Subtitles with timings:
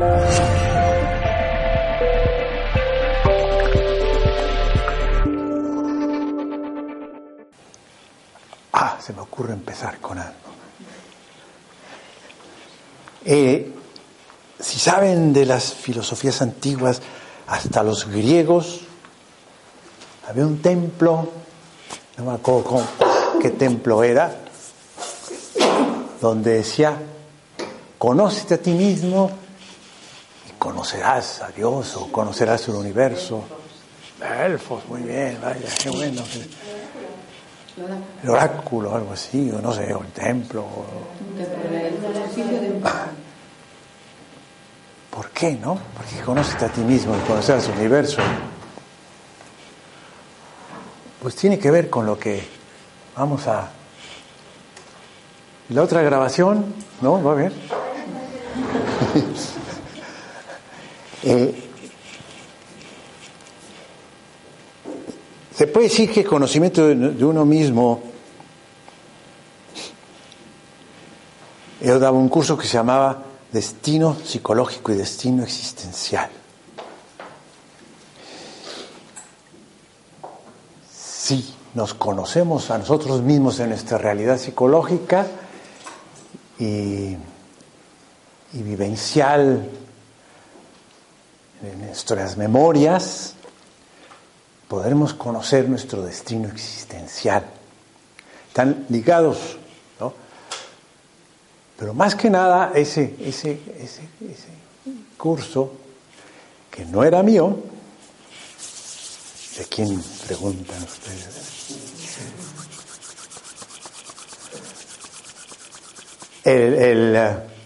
[0.00, 0.28] Ah,
[9.00, 10.34] se me ocurre empezar con algo.
[13.24, 13.74] Eh,
[14.60, 17.02] si saben de las filosofías antiguas,
[17.48, 18.82] hasta los griegos,
[20.28, 21.28] había un templo,
[22.18, 22.86] no me acuerdo
[23.40, 24.32] qué templo era,
[26.20, 26.96] donde decía,
[27.98, 29.47] conócete a ti mismo
[30.68, 33.42] conocerás a Dios o conocerás el universo.
[34.44, 36.22] Elfos, muy bien, vaya, qué bueno.
[38.22, 40.66] El oráculo, algo así, o no sé, o el templo.
[45.10, 45.78] ¿Por qué, no?
[45.96, 48.20] Porque conócete a ti mismo y conocerás el universo.
[51.22, 52.46] Pues tiene que ver con lo que
[53.16, 53.70] vamos a...
[55.70, 57.22] La otra grabación, ¿no?
[57.22, 57.52] Va a ver.
[61.22, 61.54] Eh,
[65.54, 68.00] se puede decir que conocimiento de uno mismo.
[71.80, 76.30] Yo daba un curso que se llamaba Destino psicológico y destino existencial.
[80.92, 85.26] Si nos conocemos a nosotros mismos en nuestra realidad psicológica
[86.58, 87.16] y
[88.52, 89.68] vivencial
[91.62, 93.34] en nuestras memorias,
[94.68, 97.44] podremos conocer nuestro destino existencial.
[98.48, 99.56] Están ligados,
[99.98, 100.12] ¿no?
[101.76, 104.48] Pero más que nada, ese, ese, ese, ese
[105.16, 105.72] curso,
[106.70, 107.58] que no era mío,
[109.58, 111.48] ¿de quién preguntan ustedes?
[116.44, 117.57] El, el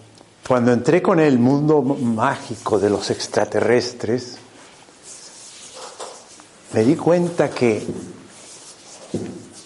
[0.46, 4.38] cuando entré con el mundo mágico de los extraterrestres,
[6.72, 7.86] me di cuenta que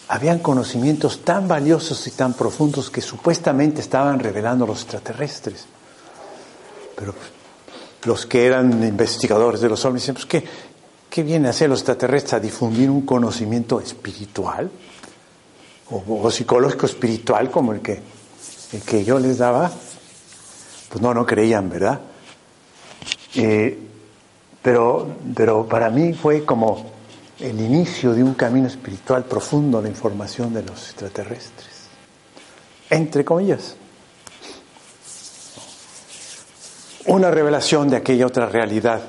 [0.08, 5.64] habían conocimientos tan valiosos y tan profundos que supuestamente estaban revelando los extraterrestres.
[6.94, 7.14] Pero
[8.04, 10.44] los que eran investigadores de los hombres dicen, pues, ¿qué,
[11.08, 12.34] ¿qué viene a hacer los extraterrestres?
[12.34, 14.70] ¿A difundir un conocimiento espiritual?
[15.90, 18.00] O, o psicológico espiritual como el que,
[18.72, 19.70] el que yo les daba
[20.96, 22.00] pues no, no creían, ¿verdad?
[23.34, 23.78] Eh,
[24.62, 26.90] pero, pero para mí fue como
[27.38, 31.88] el inicio de un camino espiritual profundo, la información de los extraterrestres,
[32.88, 33.76] entre comillas.
[37.04, 39.02] Una revelación de aquella otra realidad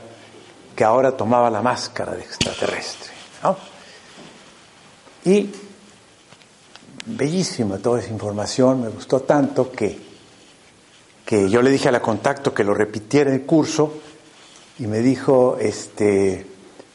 [0.76, 3.12] que ahora tomaba la máscara de extraterrestre.
[3.44, 3.56] ¿no?
[5.24, 5.50] Y
[7.06, 10.07] bellísima toda esa información, me gustó tanto que
[11.28, 13.92] que yo le dije a la contacto que lo repitiera el curso
[14.80, 16.46] y me dijo, este,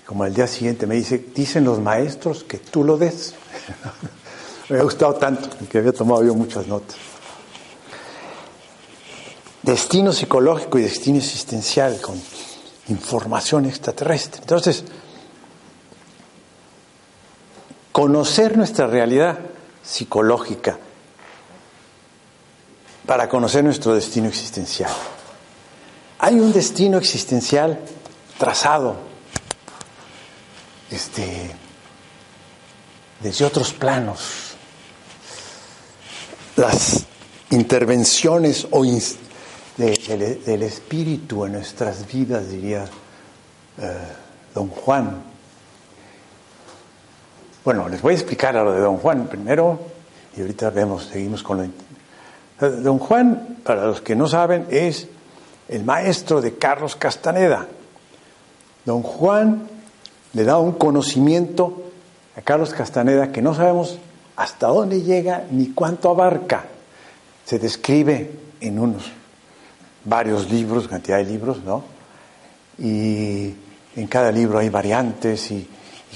[0.06, 3.34] como al día siguiente, me dice, dicen los maestros que tú lo des.
[4.70, 6.96] me ha gustado tanto, que había tomado yo muchas notas.
[9.62, 12.18] Destino psicológico y destino existencial con
[12.88, 14.40] información extraterrestre.
[14.40, 14.82] Entonces,
[17.92, 19.40] conocer nuestra realidad
[19.82, 20.78] psicológica
[23.06, 24.90] para conocer nuestro destino existencial.
[26.18, 27.78] Hay un destino existencial
[28.38, 28.96] trazado
[30.90, 31.50] este,
[33.20, 34.54] desde otros planos.
[36.56, 37.06] Las
[37.50, 38.84] intervenciones o
[39.76, 42.84] del espíritu en nuestras vidas, diría
[43.78, 43.96] eh,
[44.54, 45.22] don Juan.
[47.64, 49.80] Bueno, les voy a explicar a lo de don Juan primero
[50.36, 51.64] y ahorita vemos, seguimos con lo
[52.70, 55.08] Don Juan, para los que no saben, es
[55.68, 57.66] el maestro de Carlos Castaneda.
[58.84, 59.68] Don Juan
[60.32, 61.90] le da un conocimiento
[62.36, 63.98] a Carlos Castaneda que no sabemos
[64.36, 66.64] hasta dónde llega ni cuánto abarca.
[67.44, 68.30] Se describe
[68.60, 69.10] en unos
[70.04, 71.82] varios libros, cantidad de libros, ¿no?
[72.78, 73.54] Y
[73.96, 75.68] en cada libro hay variantes y,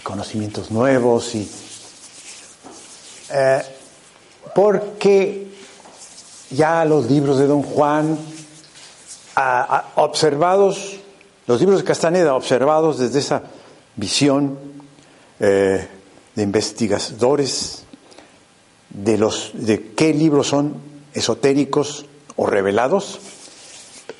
[0.02, 1.50] conocimientos nuevos y
[3.32, 3.62] eh,
[4.54, 5.45] porque
[6.50, 8.18] ya los libros de don Juan,
[9.96, 10.96] observados,
[11.46, 13.42] los libros de Castaneda, observados desde esa
[13.96, 14.58] visión
[15.40, 15.88] eh,
[16.34, 17.84] de investigadores
[18.90, 20.74] de, los, de qué libros son
[21.12, 22.06] esotéricos
[22.36, 23.20] o revelados,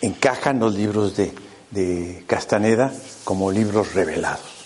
[0.01, 1.33] encajan los libros de,
[1.71, 2.93] de Castaneda
[3.25, 4.57] como libros revelados.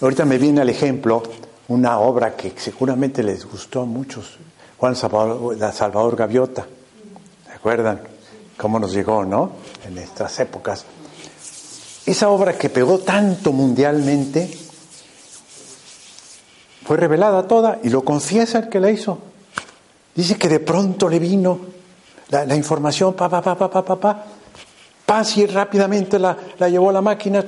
[0.00, 1.22] Ahorita me viene al ejemplo
[1.68, 4.38] una obra que seguramente les gustó a muchos
[4.80, 6.66] Juan Salvador, Gaviota,
[7.46, 8.00] ¿se acuerdan?
[8.56, 9.52] cómo nos llegó, ¿no?
[9.86, 10.84] En nuestras épocas.
[12.04, 14.50] Esa obra que pegó tanto mundialmente
[16.84, 19.18] fue revelada toda y lo confiesa el que la hizo.
[20.14, 21.58] Dice que de pronto le vino
[22.28, 24.24] la, información, pa, pa, pa, pa, pa, pa, pa,
[25.06, 27.44] pa, y rápidamente la, la llevó la máquina,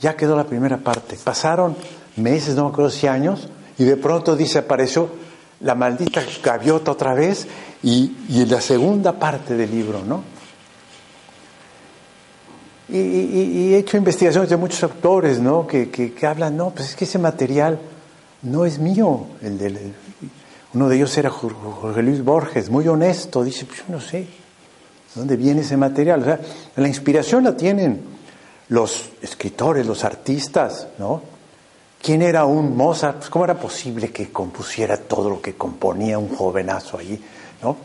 [0.00, 1.16] ya quedó la primera parte.
[1.22, 1.74] Pasaron
[2.16, 3.48] meses, no me acuerdo si años,
[3.78, 5.27] y de pronto dice, apareció
[5.60, 7.46] la maldita gaviota otra vez
[7.82, 10.22] y, y la segunda parte del libro, ¿no?
[12.90, 15.66] Y, he hecho investigaciones de muchos autores, ¿no?
[15.66, 17.78] Que, que, hablan, no, pues es que ese material
[18.42, 19.26] no es mío.
[19.42, 19.92] El del,
[20.72, 24.26] uno de ellos era Jorge Luis Borges, muy honesto, dice, pues yo no sé,
[25.14, 26.22] ¿dónde viene ese material?
[26.22, 26.40] O sea,
[26.76, 28.00] la inspiración la tienen
[28.68, 31.37] los escritores, los artistas, ¿no?
[32.00, 33.18] ¿Quién era un Mozart?
[33.18, 37.20] Pues, ¿Cómo era posible que compusiera todo lo que componía un jovenazo allí?
[37.62, 37.76] ¿no?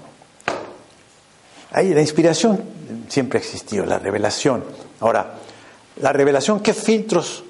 [1.71, 2.63] Ahí la inspiración
[3.09, 4.63] siempre ha existido, la revelación.
[4.99, 5.33] Ahora,
[6.01, 7.43] la revelación, ¿qué filtros?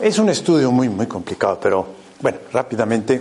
[0.00, 1.86] Es un estudio muy, muy complicado, pero
[2.20, 3.20] bueno, rápidamente,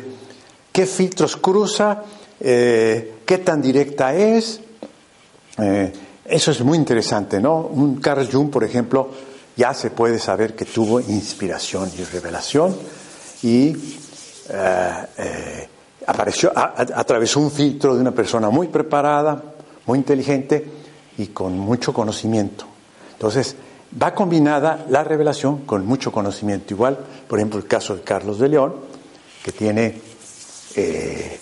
[0.71, 2.03] ¿qué filtros cruza?
[2.39, 4.61] Eh, ¿Qué tan directa es?
[5.57, 5.91] Eh,
[6.25, 7.57] eso es muy interesante, ¿no?
[7.57, 9.09] Un Carl Jung, por ejemplo,
[9.55, 12.75] ya se puede saber que tuvo inspiración y revelación
[13.43, 13.67] y
[14.49, 15.69] eh, eh,
[16.07, 19.41] apareció, atravesó un filtro de una persona muy preparada,
[19.85, 20.65] muy inteligente
[21.17, 22.65] y con mucho conocimiento.
[23.13, 23.55] Entonces,
[24.01, 26.73] va combinada la revelación con mucho conocimiento.
[26.73, 26.97] Igual,
[27.27, 28.75] por ejemplo, el caso de Carlos de León,
[29.43, 30.01] que tiene
[30.75, 31.39] eh,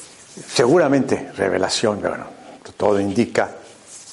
[0.47, 2.25] seguramente revelación, bueno,
[2.75, 3.58] todo indica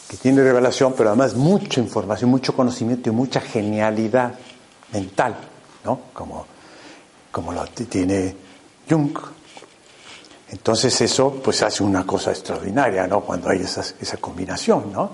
[0.08, 4.34] que tiene revelación, pero además mucha información, mucho conocimiento y mucha genialidad
[4.92, 5.36] mental,
[5.84, 6.00] ¿no?
[6.12, 6.46] Como,
[7.32, 8.36] como lo tiene
[8.88, 9.18] Jung.
[10.48, 13.20] Entonces eso pues hace una cosa extraordinaria, ¿no?
[13.20, 15.10] Cuando hay esa, combinación, ¿no?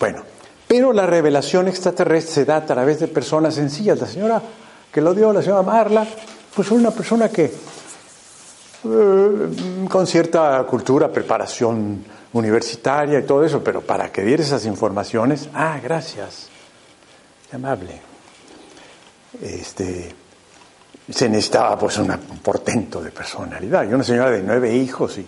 [0.00, 0.22] Bueno,
[0.66, 4.00] pero la revelación extraterrestre se da a través de personas sencillas.
[4.00, 4.42] La señora
[4.90, 6.06] que lo dio, la señora Marla,
[6.54, 7.52] pues una persona que
[8.84, 15.48] eh, con cierta cultura, preparación universitaria y todo eso, pero para que diera esas informaciones,
[15.54, 16.48] ah, gracias,
[17.52, 18.00] amable.
[19.40, 20.14] Este,
[21.10, 22.08] se necesitaba pues un
[22.42, 23.88] portento de personalidad.
[23.88, 25.26] Y una señora de nueve hijos y,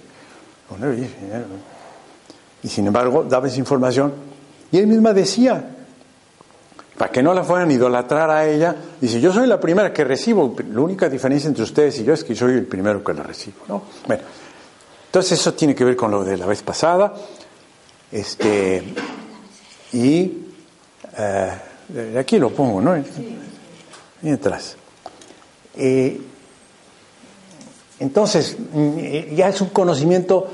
[2.63, 4.13] y sin embargo daba esa información.
[4.73, 5.77] Y él misma decía,
[6.99, 10.03] para que no la fueran a idolatrar a ella, dice, yo soy la primera que
[10.03, 13.23] recibo, la única diferencia entre ustedes y yo es que soy el primero que la
[13.23, 13.59] recibo.
[13.69, 13.83] ¿no?
[14.07, 14.23] Bueno,
[15.07, 17.15] entonces eso tiene que ver con lo de la vez pasada.
[18.13, 18.83] Este,
[19.93, 20.33] y
[21.19, 23.03] eh, aquí lo pongo, ¿no?
[24.23, 24.77] Mientras.
[25.77, 26.21] Eh,
[27.99, 30.47] entonces, mm, ya es un conocimiento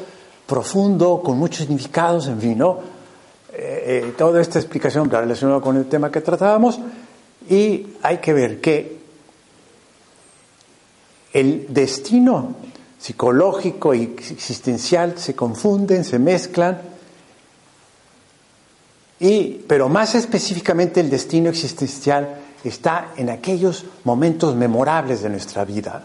[0.46, 2.80] profundo, con muchos significados, en fin, ¿no?
[3.54, 6.78] Eh, toda esta explicación relacionada con el tema que tratábamos,
[7.48, 8.98] y hay que ver que
[11.32, 12.54] el destino
[13.02, 16.80] psicológico y existencial se confunden, se mezclan,
[19.18, 26.04] y, pero más específicamente el destino existencial está en aquellos momentos memorables de nuestra vida.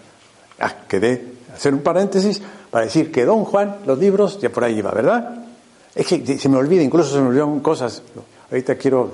[0.59, 2.41] Ah, quedé hacer un paréntesis
[2.71, 5.45] para decir que Don Juan, los libros, ya por ahí iba, ¿verdad?
[5.93, 8.01] Es que se me olvida, incluso se me olvidaron cosas.
[8.50, 9.12] Ahorita quiero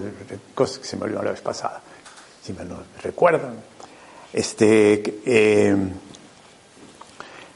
[0.56, 1.82] cosas que se me olvidaron la vez pasada,
[2.42, 3.56] si me lo recuerdan.
[4.32, 5.76] Este, eh,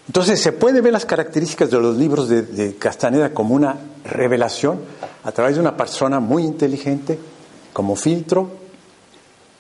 [0.08, 4.80] entonces se puede ver las características de los libros de, Castaneda como una revelación
[5.24, 7.20] a través de una persona muy inteligente,
[7.74, 8.50] como filtro,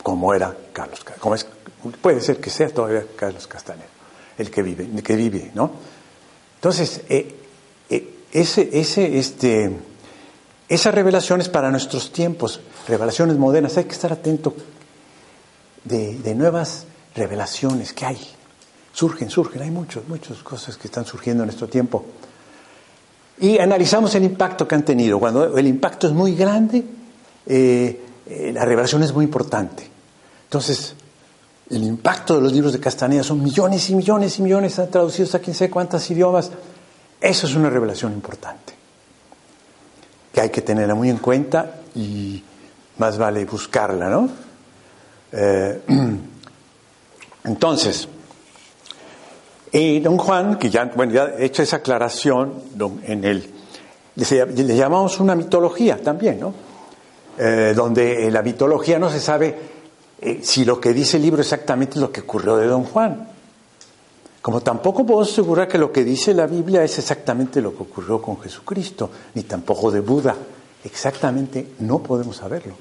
[0.01, 1.45] como era Carlos como es,
[2.01, 3.87] puede ser que sea todavía Carlos Castaneda,
[4.37, 5.71] el que vive, que vive, ¿no?
[6.55, 7.35] Entonces, eh,
[7.89, 9.77] eh, ese, ese, este,
[10.69, 14.55] esas revelaciones para nuestros tiempos, revelaciones modernas, hay que estar atento
[15.83, 16.85] de, de nuevas
[17.15, 18.36] revelaciones que hay.
[18.97, 22.03] Surgen, surgen, hay muchas, muchas cosas que están surgiendo en nuestro tiempo.
[23.37, 25.19] Y analizamos el impacto que han tenido.
[25.19, 26.83] Cuando el impacto es muy grande,
[27.45, 29.87] eh, eh, la revelación es muy importante.
[30.45, 30.95] Entonces,
[31.69, 35.35] el impacto de los libros de Castaneda son millones y millones y millones, están traducidos
[35.35, 36.49] a quién sé cuántos idiomas.
[37.21, 38.73] Eso es una revelación importante,
[40.33, 42.43] que hay que tenerla muy en cuenta y
[42.97, 44.27] más vale buscarla, ¿no?
[45.33, 45.83] Eh,
[47.43, 48.09] entonces,
[49.71, 52.53] y don Juan, que ya, bueno, he hecho esa aclaración
[53.03, 53.53] en el,
[54.15, 56.53] le, llamamos una mitología también, ¿no?
[57.37, 59.55] Eh, donde en la mitología no se sabe
[60.19, 63.27] eh, si lo que dice el libro exactamente es lo que ocurrió de don Juan.
[64.41, 68.21] Como tampoco puedo asegurar que lo que dice la Biblia es exactamente lo que ocurrió
[68.21, 70.35] con Jesucristo, ni tampoco de Buda.
[70.83, 72.73] Exactamente no podemos saberlo.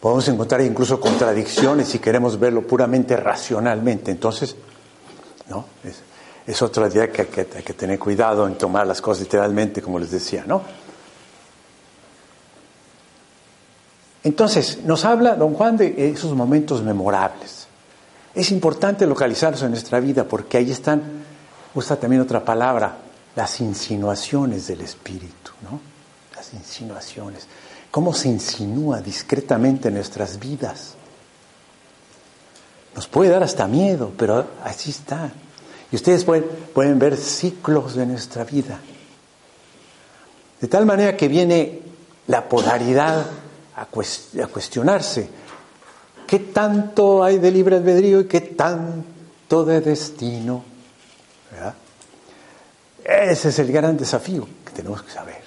[0.00, 4.10] Podemos encontrar incluso contradicciones si queremos verlo puramente racionalmente.
[4.10, 4.56] Entonces,
[5.50, 5.66] ¿no?
[5.84, 6.00] Es,
[6.46, 9.98] es otra idea que, que hay que tener cuidado en tomar las cosas literalmente, como
[9.98, 10.62] les decía, ¿no?
[14.22, 17.66] Entonces, nos habla don Juan de esos momentos memorables.
[18.34, 21.24] Es importante localizarlos en nuestra vida porque ahí están,
[21.74, 22.96] usa también otra palabra,
[23.34, 25.80] las insinuaciones del Espíritu, ¿no?
[26.36, 27.46] Las insinuaciones.
[27.90, 30.94] Cómo se insinúa discretamente en nuestras vidas.
[32.94, 35.30] Nos puede dar hasta miedo, pero así está.
[35.92, 36.44] Y ustedes pueden,
[36.74, 38.80] pueden ver ciclos de nuestra vida.
[40.60, 41.80] De tal manera que viene
[42.26, 43.26] la polaridad
[43.80, 45.28] a, cuestionarse.
[46.26, 50.64] ¿Qué tanto hay de libre albedrío y qué tanto de destino?
[53.02, 55.42] Ese es el gran desafío que tenemos que saber.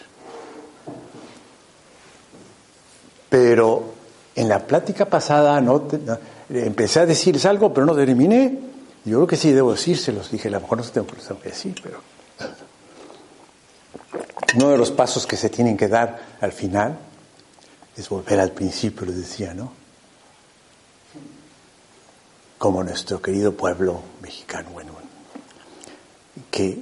[3.29, 3.93] Pero
[4.35, 5.87] en la plática pasada no,
[6.53, 8.59] empecé a decirles algo, pero no terminé.
[9.05, 10.31] Yo creo que sí debo decírselos.
[10.31, 12.01] Dije, a lo mejor no se tengo que decir, pero
[14.55, 16.97] uno de los pasos que se tienen que dar al final
[17.97, 19.71] es volver al principio, lo decía, ¿no?
[22.57, 24.93] Como nuestro querido pueblo mexicano, bueno,
[26.49, 26.81] que,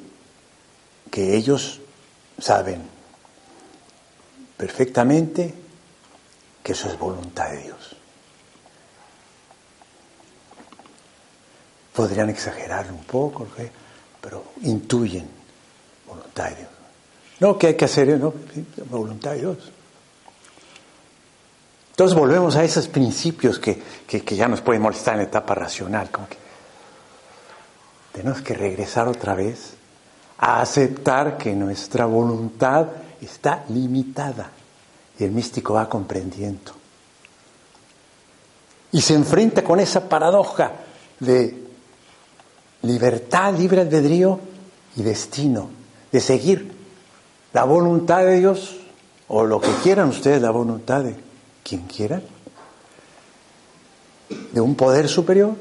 [1.09, 1.79] que ellos
[2.39, 2.81] saben
[4.57, 5.53] perfectamente
[6.61, 7.80] que eso es voluntad de Dios.
[11.93, 13.47] Podrían exagerar un poco,
[14.21, 15.27] pero intuyen
[16.07, 16.69] voluntad de Dios.
[17.39, 18.33] No, que hay que hacer, no,
[18.89, 19.57] voluntad de Dios.
[21.91, 26.09] Entonces volvemos a esos principios que, ya nos pueden molestar en la etapa racional.
[26.09, 26.37] Como que
[28.13, 29.73] tenemos que regresar otra vez
[30.37, 32.87] a aceptar que nuestra voluntad
[33.21, 34.51] está limitada
[35.19, 36.73] y el místico va comprendiendo.
[38.93, 40.71] Y se enfrenta con esa paradoja
[41.19, 41.70] de
[42.83, 44.39] libertad, libre albedrío
[44.95, 45.69] y destino,
[46.11, 46.73] de seguir
[47.53, 48.77] la voluntad de Dios
[49.27, 51.15] o lo que quieran ustedes, la voluntad de
[51.63, 52.21] quien quiera,
[54.51, 55.55] de un poder superior,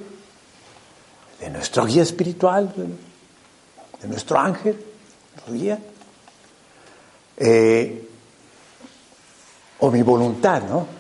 [1.40, 4.76] de nuestro guía espiritual, de nuestro ángel,
[5.34, 5.78] nuestro guía,
[7.36, 8.08] eh,
[9.78, 10.99] o mi voluntad, ¿no?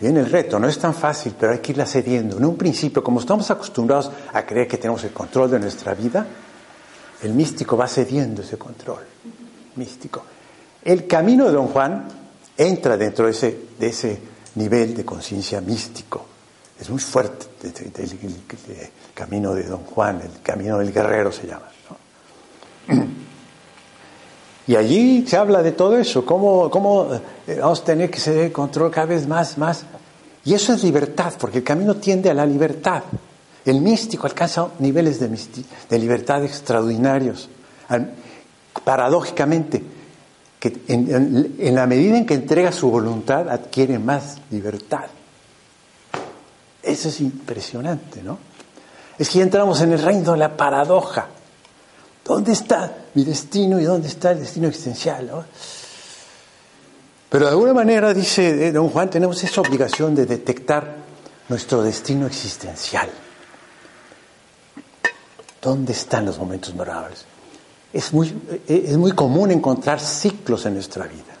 [0.00, 2.38] Viene el reto, no es tan fácil, pero hay que irla cediendo.
[2.38, 6.26] En un principio, como estamos acostumbrados a creer que tenemos el control de nuestra vida,
[7.22, 9.04] el místico va cediendo ese control.
[9.76, 10.24] Místico.
[10.82, 12.08] El camino de Don Juan
[12.56, 14.18] entra dentro de ese, de ese
[14.54, 16.26] nivel de conciencia místico.
[16.80, 18.42] Es muy fuerte el,
[19.12, 21.68] camino de Don Juan, el camino del guerrero se llama.
[24.70, 27.08] Y allí se habla de todo eso, cómo, cómo
[27.48, 29.82] eh, vamos a tener que ceder control cada vez más, más.
[30.44, 33.02] Y eso es libertad, porque el camino tiende a la libertad.
[33.64, 37.48] El místico alcanza niveles de, libertad extraordinarios.
[38.84, 39.82] Paradójicamente,
[40.60, 45.06] que en, la medida en que entrega su voluntad adquiere más libertad.
[46.80, 48.38] Eso es impresionante, ¿no?
[49.18, 51.26] Es que ya entramos en el reino de la paradoja.
[52.30, 55.44] ¿Dónde está mi destino y dónde está el destino existencial?
[57.28, 60.94] Pero de alguna manera, dice eh, don Juan, tenemos esa obligación de detectar
[61.48, 63.10] nuestro destino existencial.
[65.60, 67.24] ¿Dónde están los momentos memorables?
[67.92, 68.32] es muy,
[68.68, 71.34] es muy común encontrar ciclos en nuestra vida.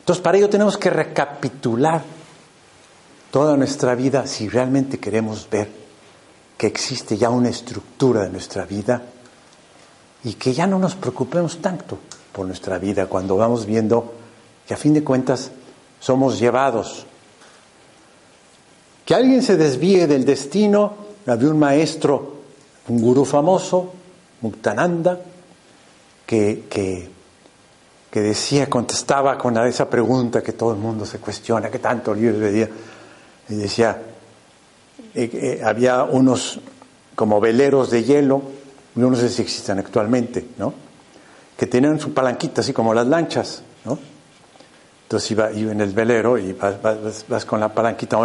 [0.00, 2.02] Entonces, para ello tenemos que recapitular
[3.30, 5.81] toda nuestra vida si realmente queremos ver
[6.62, 9.02] que existe ya una estructura de nuestra vida
[10.22, 11.98] y que ya no nos preocupemos tanto
[12.30, 14.14] por nuestra vida cuando vamos viendo
[14.64, 15.50] que a fin de cuentas
[15.98, 17.04] somos llevados.
[19.04, 20.94] Que alguien se desvíe del destino,
[21.26, 22.36] había un maestro,
[22.86, 23.94] un gurú famoso,
[24.42, 25.18] Muktananda,
[26.24, 32.14] que, que, decía, contestaba con esa pregunta que todo el mundo se cuestiona, que tanto
[32.14, 32.68] libros veía,
[33.48, 34.11] y decía,
[35.14, 36.60] eh, eh, había unos
[37.14, 38.42] como veleros de hielo,
[38.94, 40.46] no sé si existen actualmente.
[41.56, 43.62] Que tenían su palanquita, así como las lanchas.
[45.04, 46.76] Entonces iba, en el velero y vas,
[47.28, 48.16] vas con la palanquita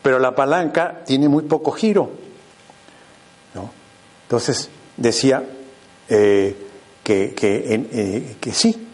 [0.00, 2.10] pero la palanca tiene muy poco giro.
[4.28, 4.68] Entonces,
[4.98, 5.42] decía
[6.06, 6.54] eh,
[7.02, 8.86] que, eh, que, sí,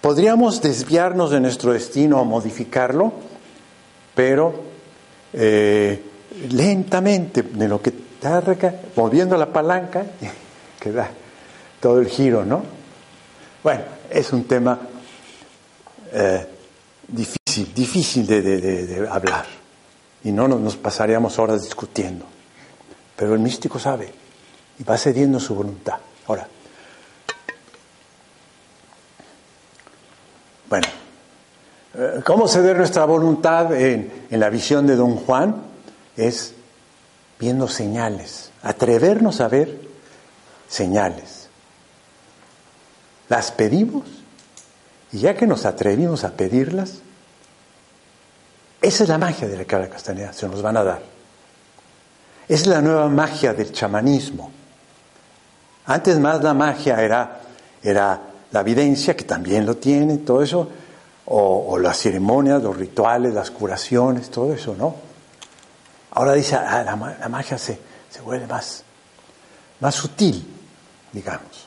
[0.00, 3.12] podríamos desviarnos de nuestro destino o modificarlo,
[4.16, 4.64] pero
[6.50, 10.04] lentamente, de lo que targa, moviendo la palanca,
[10.80, 11.10] que da
[11.80, 12.62] todo el giro, ¿no?
[13.62, 14.78] Bueno, es un tema
[16.12, 16.46] eh,
[17.08, 19.46] difícil, difícil de, hablar.
[20.22, 22.24] Y no nos, nos pasaríamos horas discutiendo.
[23.16, 24.12] Pero el místico sabe
[24.78, 25.98] y va cediendo su voluntad.
[26.26, 26.48] Ahora,
[30.68, 30.86] bueno,
[31.94, 35.73] eh, ¿cómo ceder nuestra voluntad en, en la visión de don Juan?
[36.16, 36.54] Es
[37.38, 39.80] viendo señales, atrevernos a ver
[40.68, 41.48] señales.
[43.28, 44.04] Las pedimos
[45.12, 46.94] y ya que nos atrevimos a pedirlas,
[48.82, 51.02] esa es la magia de la cara castaneda, se nos van a dar.
[52.48, 54.50] Es la nueva magia del chamanismo.
[55.86, 57.40] Antes más la magia era,
[57.82, 60.68] era la evidencia, que también lo tiene, todo eso,
[61.26, 64.94] o, las ceremonias, los rituales, las curaciones, todo eso, ¿no?
[66.14, 67.78] Ahora dice, ah, la, magia se,
[68.08, 68.84] se vuelve más,
[69.80, 70.46] más sutil,
[71.12, 71.66] digamos.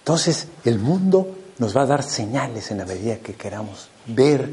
[0.00, 4.50] Entonces, el mundo nos va a dar señales en la medida que queramos ver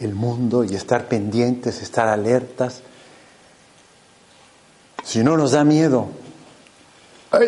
[0.00, 2.82] el mundo y estar pendientes, estar alertas.
[5.04, 6.08] Si no nos da miedo,
[7.30, 7.46] ay,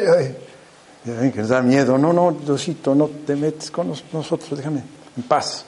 [1.07, 4.83] ay, que nos da miedo, no, no, Diosito, no te metes con nosotros, déjame
[5.17, 5.65] en paz.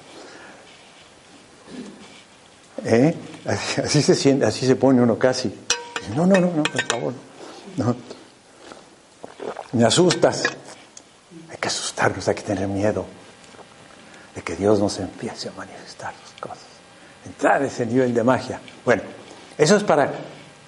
[2.84, 3.14] ¿Eh?
[3.46, 5.52] Así se siente, así se pone uno casi.
[6.14, 7.14] No, no, no, no, por favor.
[7.76, 7.96] No.
[9.72, 10.44] Me asustas.
[11.50, 13.06] Hay que asustarnos, hay que tener miedo
[14.34, 16.64] de que Dios nos empiece a manifestar las cosas.
[17.24, 18.60] Entrar a ese nivel de magia.
[18.84, 19.02] Bueno,
[19.56, 20.12] eso es para,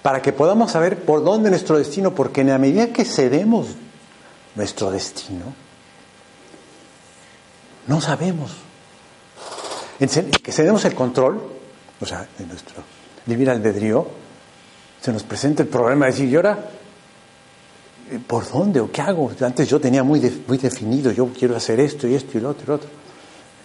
[0.01, 3.67] para que podamos saber por dónde nuestro destino, porque en la medida que cedemos
[4.55, 5.53] nuestro destino,
[7.87, 8.51] no sabemos.
[9.99, 11.56] Que cedemos el control,
[11.99, 12.83] o sea, de nuestro
[13.25, 14.07] libre albedrío,
[15.01, 16.57] se nos presenta el problema de decir, ¿y ahora
[18.25, 19.31] por dónde o qué hago?
[19.41, 22.63] Antes yo tenía muy, muy definido, yo quiero hacer esto y esto y lo otro
[22.63, 22.89] y lo otro.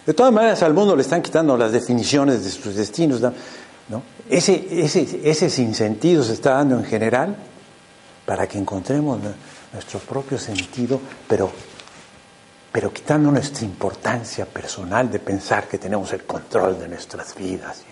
[0.05, 3.21] De todas maneras, al mundo le están quitando las definiciones de sus destinos.
[3.21, 4.03] ¿no?
[4.29, 7.35] Ese, ese, ese sinsentido se está dando en general
[8.25, 9.19] para que encontremos
[9.71, 11.49] nuestro propio sentido, pero,
[12.71, 17.83] pero quitando nuestra importancia personal de pensar que tenemos el control de nuestras vidas,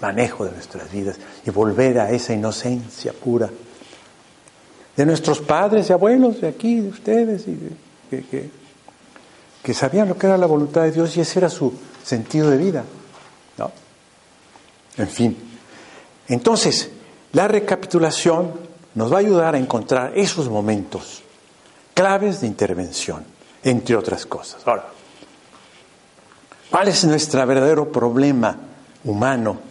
[0.00, 3.50] manejo de nuestras vidas, y volver a esa inocencia pura
[4.98, 7.56] de nuestros padres y abuelos, de aquí, de ustedes, y
[8.10, 8.50] de, que,
[9.62, 12.56] que sabían lo que era la voluntad de Dios y ese era su sentido de
[12.56, 12.84] vida.
[13.58, 13.70] ¿no?
[14.96, 15.36] En fin.
[16.26, 16.90] Entonces,
[17.32, 18.54] la recapitulación
[18.96, 21.22] nos va a ayudar a encontrar esos momentos
[21.94, 23.24] claves de intervención,
[23.62, 24.66] entre otras cosas.
[24.66, 24.86] Ahora,
[26.70, 28.56] ¿cuál es nuestro verdadero problema
[29.04, 29.67] humano?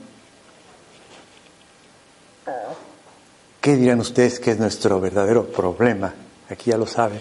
[3.67, 6.13] ¿Qué dirán ustedes que es nuestro verdadero problema?
[6.49, 7.19] Aquí ya lo saben.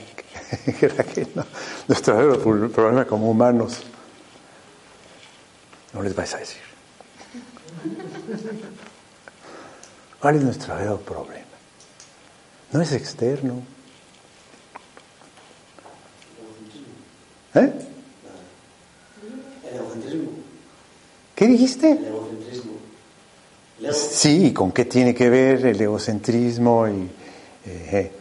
[1.89, 3.83] nuestro problema como humanos.
[5.93, 6.63] No les vais a decir.
[10.21, 11.47] ¿Cuál es nuestro verdadero problema?
[12.71, 13.65] No es externo.
[17.57, 17.73] ¿Eh?
[21.35, 21.91] ¿Qué dijiste?
[21.91, 22.76] El egocentrismo.
[23.93, 27.11] Sí, ¿con qué tiene que ver el egocentrismo y
[27.67, 28.13] eh,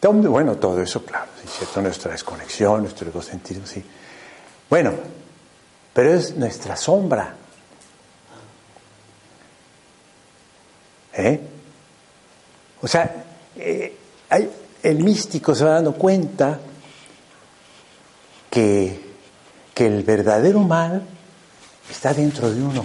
[0.00, 3.82] bueno, todo eso, claro, es cierto, nuestra desconexión, nuestro egocentrismo, sí.
[4.70, 4.92] Bueno,
[5.92, 7.34] pero es nuestra sombra.
[11.14, 11.40] ¿Eh?
[12.80, 13.24] O sea,
[13.56, 13.96] eh,
[14.82, 16.60] el místico se va dando cuenta
[18.48, 19.00] que,
[19.74, 21.02] que el verdadero mal
[21.90, 22.84] está dentro de uno.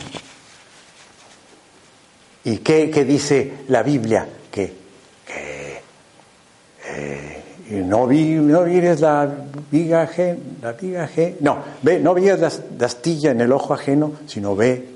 [2.45, 4.27] ¿Y qué, qué dice la Biblia?
[4.51, 4.83] Que
[7.81, 9.29] no, vi, no vires la
[9.71, 14.55] viga ajena, la viga no, ve, no veas la, astilla en el ojo ajeno, sino
[14.55, 14.89] ve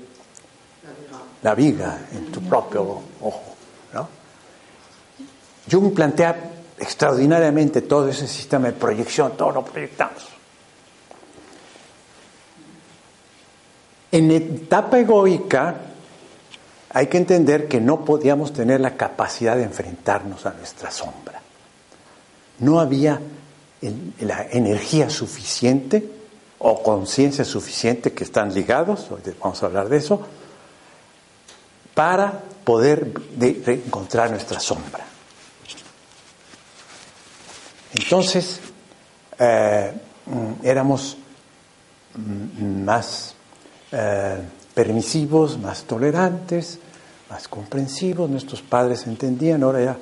[1.42, 3.42] la viga en tu propio ojo.
[3.94, 4.08] ¿no?
[5.70, 6.36] Jung plantea
[6.78, 10.28] extraordinariamente todo ese sistema de proyección, todo lo proyectamos.
[14.10, 15.74] En etapa egoica
[16.90, 21.38] hay que entender que no podíamos tener la capacidad de enfrentarnos a nuestra sombra
[22.58, 23.20] no había
[24.20, 26.10] la energía suficiente
[26.58, 29.08] o conciencia suficiente que están ligados,
[29.40, 30.20] vamos a hablar de eso,
[31.94, 35.04] para poder encontrar nuestra sombra.
[37.94, 38.60] Entonces,
[39.38, 39.92] eh,
[40.62, 41.16] éramos
[42.60, 43.34] más
[43.92, 44.42] eh,
[44.78, 46.78] permisivos, más tolerantes,
[47.28, 48.30] más comprensivos.
[48.30, 49.96] Nuestros padres entendían, ahora ya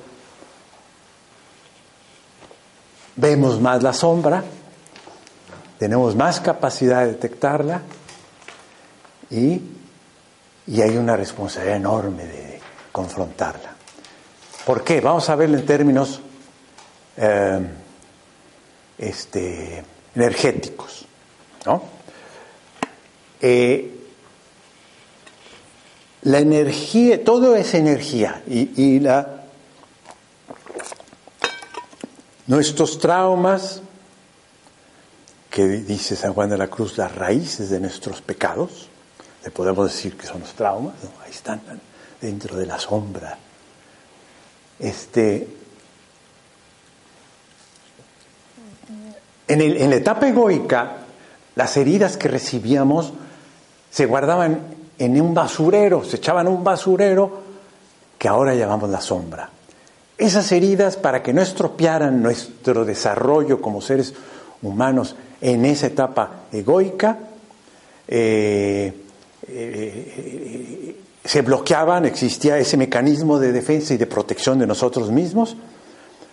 [3.15, 4.43] vemos más la sombra,
[5.79, 7.81] tenemos más capacidad de detectarla
[9.31, 9.63] y,
[10.67, 12.59] hay una responsabilidad enorme de
[12.91, 13.73] confrontarla.
[14.63, 15.01] ¿Por qué?
[15.01, 16.21] Vamos a verlo en términos
[17.17, 17.67] eh,
[18.99, 21.07] este, energéticos.
[21.65, 21.81] ¿no?
[23.41, 23.96] Eh,
[26.27, 29.43] la energía, todo es energía y, la,
[32.47, 33.81] nuestros traumas,
[35.49, 38.89] que dice San Juan de la Cruz, las raíces de nuestros pecados,
[39.45, 41.61] le podemos decir que son los traumas, ahí están
[42.19, 43.37] dentro de la sombra.
[44.79, 45.47] Este,
[49.47, 50.97] en, en la etapa egoica,
[51.55, 53.13] las heridas que recibíamos
[53.89, 57.41] se guardaban en un basurero, se echaban un basurero
[58.17, 59.49] que ahora llamamos la sombra.
[60.17, 64.13] Esas heridas, para que no estropearan nuestro desarrollo como seres
[64.63, 67.19] humanos en esa etapa egoica,
[68.07, 68.93] eh,
[69.47, 75.55] eh, se bloqueaban, existía ese mecanismo de defensa y de protección de nosotros mismos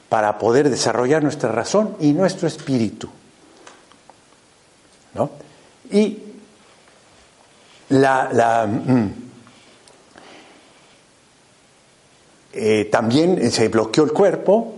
[0.08, 3.08] para poder desarrollar nuestra razón y nuestro espíritu.
[5.14, 5.30] ¿no?
[5.90, 6.18] Y
[7.90, 9.10] la, mm,
[12.52, 14.74] eh, también se bloqueó el cuerpo.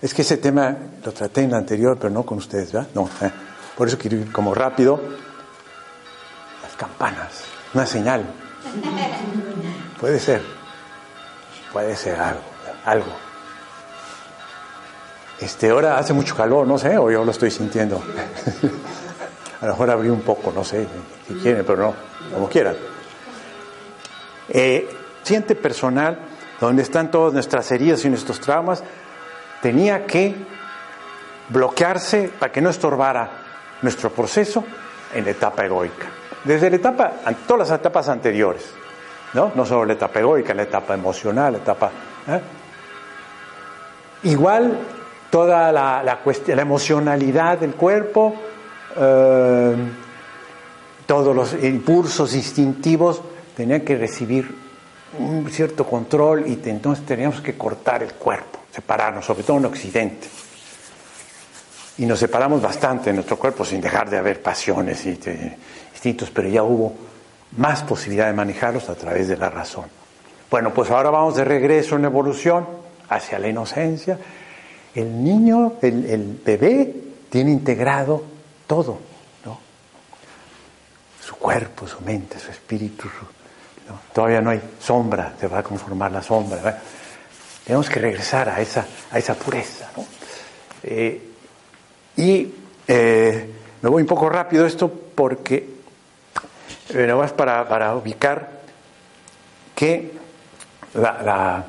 [0.00, 2.88] Es que ese tema lo traté en la anterior, pero no con ustedes, ¿verdad?
[2.94, 3.30] No, eh.
[3.76, 5.00] por eso quiero ir como rápido.
[6.62, 8.24] Las campanas, una señal.
[10.00, 10.42] Puede ser,
[11.72, 12.42] puede ser algo,
[12.84, 13.12] algo.
[15.40, 18.02] Este, ahora hace mucho calor, no sé, o yo lo estoy sintiendo.
[19.60, 20.86] A lo mejor abrí un poco, no sé,
[21.28, 21.94] si quieren, pero no,
[22.32, 22.76] como quieran.
[24.48, 24.88] Eh,
[25.22, 26.18] siente personal,
[26.60, 28.82] donde están todas nuestras heridas y nuestros traumas,
[29.60, 30.34] tenía que
[31.50, 33.30] bloquearse para que no estorbara
[33.82, 34.64] nuestro proceso
[35.14, 36.06] en la etapa egoica.
[36.44, 37.12] Desde la etapa,
[37.46, 38.64] todas las etapas anteriores,
[39.34, 39.52] ¿no?
[39.54, 41.90] No solo la etapa egoica, la etapa emocional, la etapa.
[42.28, 42.40] ¿eh?
[44.22, 44.78] Igual
[45.30, 48.34] toda la, la, la emocionalidad del cuerpo,
[48.96, 49.76] eh,
[51.06, 53.20] todos los impulsos instintivos
[53.56, 54.54] tenían que recibir
[55.18, 60.28] un cierto control y entonces teníamos que cortar el cuerpo, separarnos, sobre todo en Occidente.
[61.98, 65.18] Y nos separamos bastante en nuestro cuerpo sin dejar de haber pasiones y
[65.92, 66.94] instintos, pero ya hubo
[67.56, 69.86] más posibilidad de manejarlos a través de la razón.
[70.50, 72.66] Bueno, pues ahora vamos de regreso en evolución
[73.08, 74.18] hacia la inocencia.
[74.94, 76.94] El niño, el bebé,
[77.28, 78.24] tiene integrado
[78.70, 79.00] todo,
[79.44, 79.58] ¿no?
[81.20, 83.08] Su cuerpo, su mente, su espíritu,
[84.14, 86.80] todavía no hay sombra, se va a conformar la sombra.
[87.64, 90.06] Tenemos que regresar a esa, pureza, ¿no?
[90.84, 91.20] Eh,
[92.16, 92.54] y
[92.86, 93.50] eh,
[93.82, 95.68] me voy un poco rápido esto porque,
[96.90, 98.60] eh, no más para, ubicar
[99.74, 100.12] que
[100.94, 101.64] la,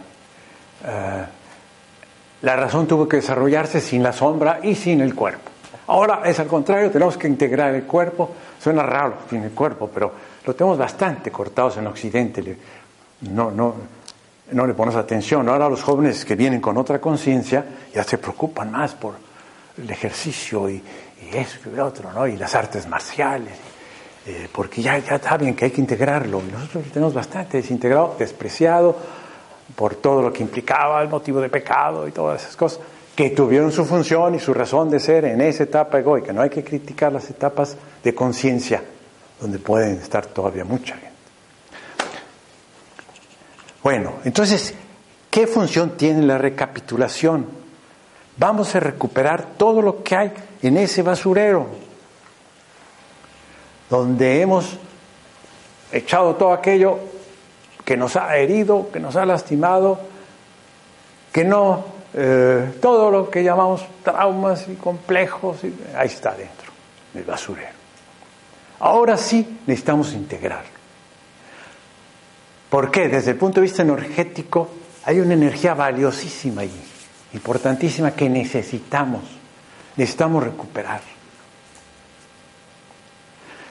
[2.43, 5.50] la razón tuvo que desarrollarse sin la sombra y sin el cuerpo.
[5.87, 8.29] Ahora es al contrario, tenemos que integrar el cuerpo.
[8.59, 10.11] Suena raro sin el cuerpo, pero
[10.45, 12.57] lo tenemos bastante cortados en Occidente.
[13.21, 13.75] No, no,
[14.51, 15.49] no le ponemos atención.
[15.49, 19.15] Ahora los jóvenes que vienen con otra conciencia ya se preocupan más por
[19.77, 20.83] el ejercicio y,
[21.33, 22.27] eso y lo otro, ¿no?
[22.27, 23.53] Y las artes marciales.
[24.25, 26.41] Eh, porque ya, ya saben que hay que integrarlo.
[26.47, 28.95] Y nosotros lo tenemos bastante desintegrado, despreciado
[29.75, 32.79] por todo lo que implicaba el motivo de pecado y todas esas cosas
[33.15, 36.31] que tuvieron su función y su razón de ser en esa etapa egoica.
[36.33, 38.83] No hay que criticar las etapas de conciencia,
[39.39, 41.11] donde pueden estar todavía mucha gente.
[43.83, 44.73] Bueno, entonces,
[45.29, 47.47] ¿qué función tiene la recapitulación?
[48.37, 51.67] Vamos a recuperar todo lo que hay en ese basurero,
[53.89, 54.77] donde hemos
[55.91, 56.99] echado todo aquello
[57.83, 59.99] que nos ha herido, que nos ha lastimado,
[61.33, 65.59] que no eh, todo lo que llamamos traumas y complejos,
[65.95, 66.71] ahí está dentro
[67.13, 67.69] del basurero.
[68.79, 70.63] Ahora sí necesitamos integrar.
[72.69, 73.07] ¿Por qué?
[73.07, 74.69] Desde el punto de vista energético
[75.05, 76.81] hay una energía valiosísima allí,
[77.33, 79.23] importantísima que necesitamos,
[79.95, 81.01] necesitamos recuperar.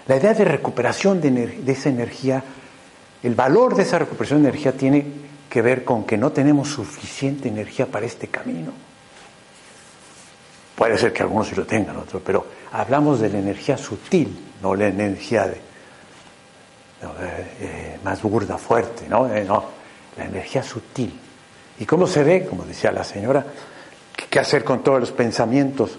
[0.07, 2.43] La idea de recuperación de, de esa energía,
[3.23, 5.07] el valor de esa recuperación de energía tiene
[5.51, 8.73] que ver con que no tenemos suficiente energía para este camino.
[10.77, 14.75] Puede ser que algunos sí lo tengan, otros, pero hablamos de la energía sutil, no
[14.75, 15.61] la energía de,
[17.61, 19.27] eh, más burda, fuerte, ¿no?
[19.27, 19.65] no,
[20.17, 21.19] la energía sutil.
[21.81, 22.47] ¿Y cómo se ve?
[22.47, 23.45] Como decía la señora,
[24.31, 25.99] ¿qué hacer con todos los pensamientos?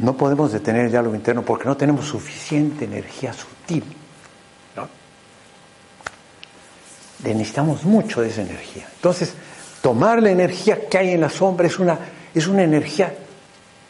[0.00, 3.84] No podemos detener el diálogo interno porque no tenemos suficiente energía sutil.
[4.74, 4.88] ¿no?
[7.32, 8.86] Necesitamos mucho de esa energía.
[8.96, 9.32] Entonces,
[9.80, 11.98] tomar la energía que hay en la sombra es una,
[12.34, 13.14] es una energía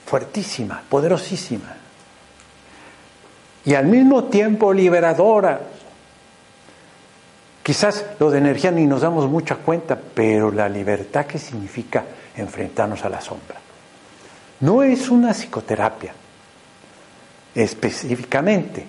[0.06, 1.74] fuertísima, poderosísima.
[3.64, 5.60] Y al mismo tiempo liberadora.
[7.62, 12.04] Quizás lo de energía ni nos damos mucha cuenta, pero la libertad que significa
[12.36, 13.56] enfrentarnos a la sombra.
[14.60, 16.12] No es una psicoterapia,
[17.54, 18.86] específicamente,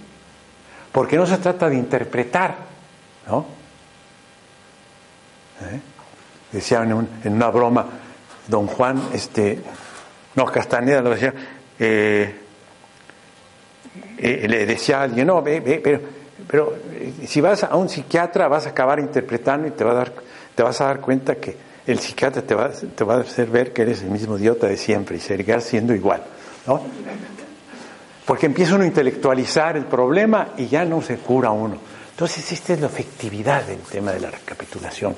[0.91, 2.55] porque no se trata de interpretar,
[3.27, 3.45] ¿no?
[5.61, 5.79] ¿Eh?
[6.51, 7.85] Decían en, una broma,
[8.47, 9.59] don Juan, este,
[10.35, 11.33] no, Castaneda lo decía,
[11.79, 12.35] eh,
[14.17, 15.99] eh, le decía a alguien, no, ve, pero,
[16.47, 16.75] pero
[17.25, 20.13] si vas a un psiquiatra vas a acabar interpretando y te, va a dar,
[20.53, 23.73] te vas a dar cuenta que el psiquiatra te va, te va a hacer ver
[23.73, 26.23] que eres el mismo idiota de siempre y seguirás siendo igual,
[26.67, 26.81] ¿no?
[28.25, 31.77] Porque empieza uno a intelectualizar el problema y ya no se cura uno.
[32.09, 35.15] Entonces, esta es la efectividad del tema de la recapitulación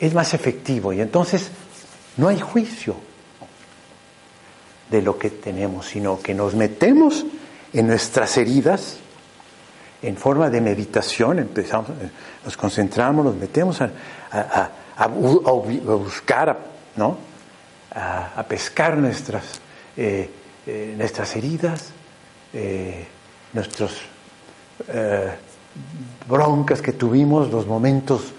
[0.00, 1.50] es más efectivo y entonces
[2.16, 2.96] no hay juicio
[4.90, 7.26] de lo que tenemos, sino que nos metemos
[7.72, 8.98] en nuestras heridas
[10.00, 11.90] en forma de meditación, empezamos,
[12.44, 16.58] nos concentramos, nos metemos a, buscar,
[16.96, 17.18] ¿no?
[17.94, 19.60] a, pescar nuestras,
[19.96, 20.30] eh,
[20.66, 21.90] eh, nuestras heridas,
[22.52, 23.06] eh,
[23.52, 24.02] nuestros
[26.28, 28.32] broncas que tuvimos, los momentos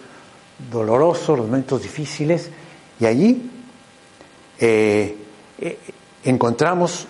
[0.72, 2.50] dolorosos, los momentos difíciles,
[3.00, 3.52] y allí
[4.60, 5.18] eh,
[5.60, 5.80] eh,
[6.24, 7.08] encontramos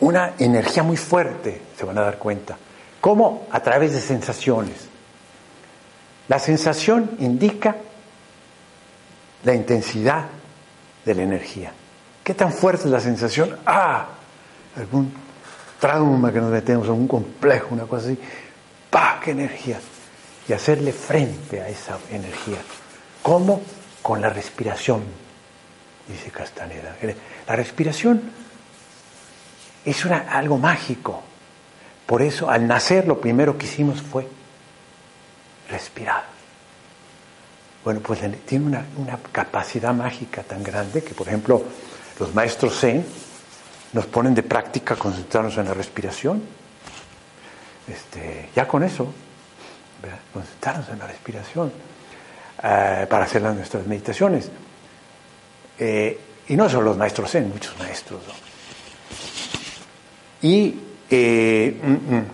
[0.00, 2.58] una energía muy fuerte, se van a dar cuenta.
[3.00, 3.46] ¿Cómo?
[3.50, 4.88] A través de sensaciones.
[6.28, 7.76] La sensación indica
[9.44, 10.26] la intensidad
[11.04, 11.72] de la energía.
[12.22, 13.56] ¿Qué tan fuerte es la sensación?
[13.66, 14.06] Ah,
[14.76, 15.12] algún
[15.80, 18.18] trauma que nos metemos, algún complejo, una cosa así.
[18.90, 19.18] ¡Pah!
[19.22, 19.80] ¡Qué energía!
[20.48, 22.58] Y hacerle frente a esa energía.
[23.22, 23.62] ¿Cómo?
[24.02, 25.04] Con la respiración,
[26.08, 26.96] dice Castaneda.
[27.46, 28.20] La respiración
[29.84, 31.22] es algo mágico.
[32.06, 34.26] Por eso, al nacer, lo primero que hicimos fue
[35.70, 36.24] respirar.
[37.84, 41.62] Bueno, pues tiene una, capacidad mágica tan grande que, por ejemplo,
[42.18, 43.04] los maestros Zen
[43.92, 46.42] nos ponen de práctica concentrarnos en la respiración.
[47.88, 49.12] Este, ya con eso,
[50.32, 51.72] concentrarnos en la respiración.
[52.64, 54.48] Eh, para hacer nuestras meditaciones.
[55.78, 58.20] Eh, y no solo los maestros Zen, muchos maestros.
[60.42, 60.74] Y
[61.10, 62.24] eh, mm, mm,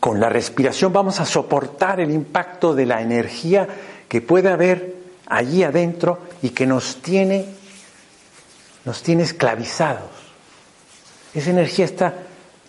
[0.00, 3.68] con la respiración vamos a soportar el impacto de la energía
[4.08, 4.94] que puede haber
[5.26, 7.44] allí adentro y que nos tiene,
[8.86, 10.10] nos tiene esclavizados.
[11.34, 12.14] Esa energía está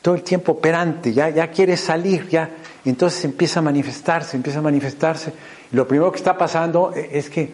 [0.01, 2.49] todo el tiempo operante, ya, ya quiere salir, ya,
[2.89, 5.33] entonces empieza a manifestarse, empieza a manifestarse
[5.73, 7.51] lo primero que está pasando es que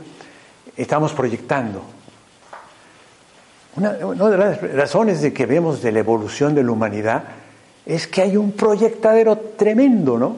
[0.75, 1.81] estamos proyectando.
[3.77, 7.23] Una, de las razones de que vemos de la evolución de la humanidad
[7.85, 10.35] es que hay un proyectadero tremendo, ¿no?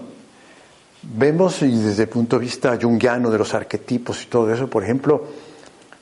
[1.01, 4.83] Vemos, y desde el punto de vista junguiano de los arquetipos y todo eso, por
[4.83, 5.25] ejemplo,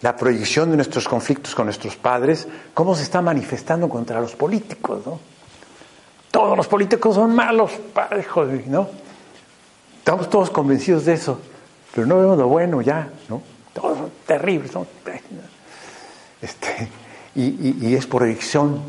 [0.02, 5.00] la proyección de nuestros conflictos con nuestros padres, cómo se está manifestando contra los políticos,
[5.06, 5.20] ¿no?
[6.32, 7.72] Todos los políticos son malos,
[8.68, 8.88] ¿no?
[9.98, 11.40] Estamos todos convencidos de eso.
[11.94, 13.42] Pero no vemos lo bueno ya, ¿no?
[13.74, 14.88] Todos son terribles, son...
[16.42, 16.88] Este,
[17.36, 18.82] y, es proyección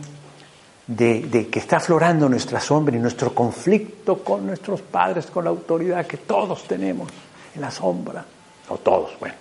[0.87, 5.51] de, de, que está aflorando nuestra sombra y nuestro conflicto con nuestros padres, con la
[5.51, 7.09] autoridad que todos tenemos
[7.55, 8.25] en la sombra.
[8.69, 9.35] No todos, bueno,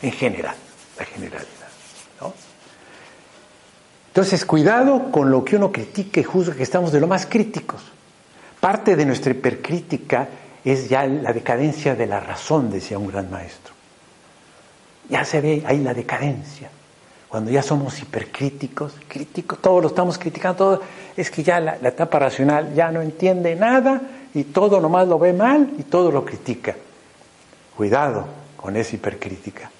[0.00, 0.56] en general,
[0.98, 1.46] la generalidad.
[2.20, 2.32] ¿no?
[4.12, 7.80] Entonces, cuidado con lo que uno critique y juzga que estamos de lo más críticos.
[8.60, 10.28] Parte de nuestra hipercrítica
[10.62, 13.72] es ya la decadencia de la razón, decía un gran maestro.
[15.08, 16.68] Ya se ve ahí la decadencia.
[17.26, 20.82] Cuando ya somos hipercríticos, críticos, todo lo estamos criticando,
[21.16, 23.98] es que ya la, etapa racional ya no entiende nada
[24.34, 26.76] y todo nomás lo ve mal y todo lo critica.
[27.74, 28.26] Cuidado
[28.58, 29.70] con esa hipercrítica.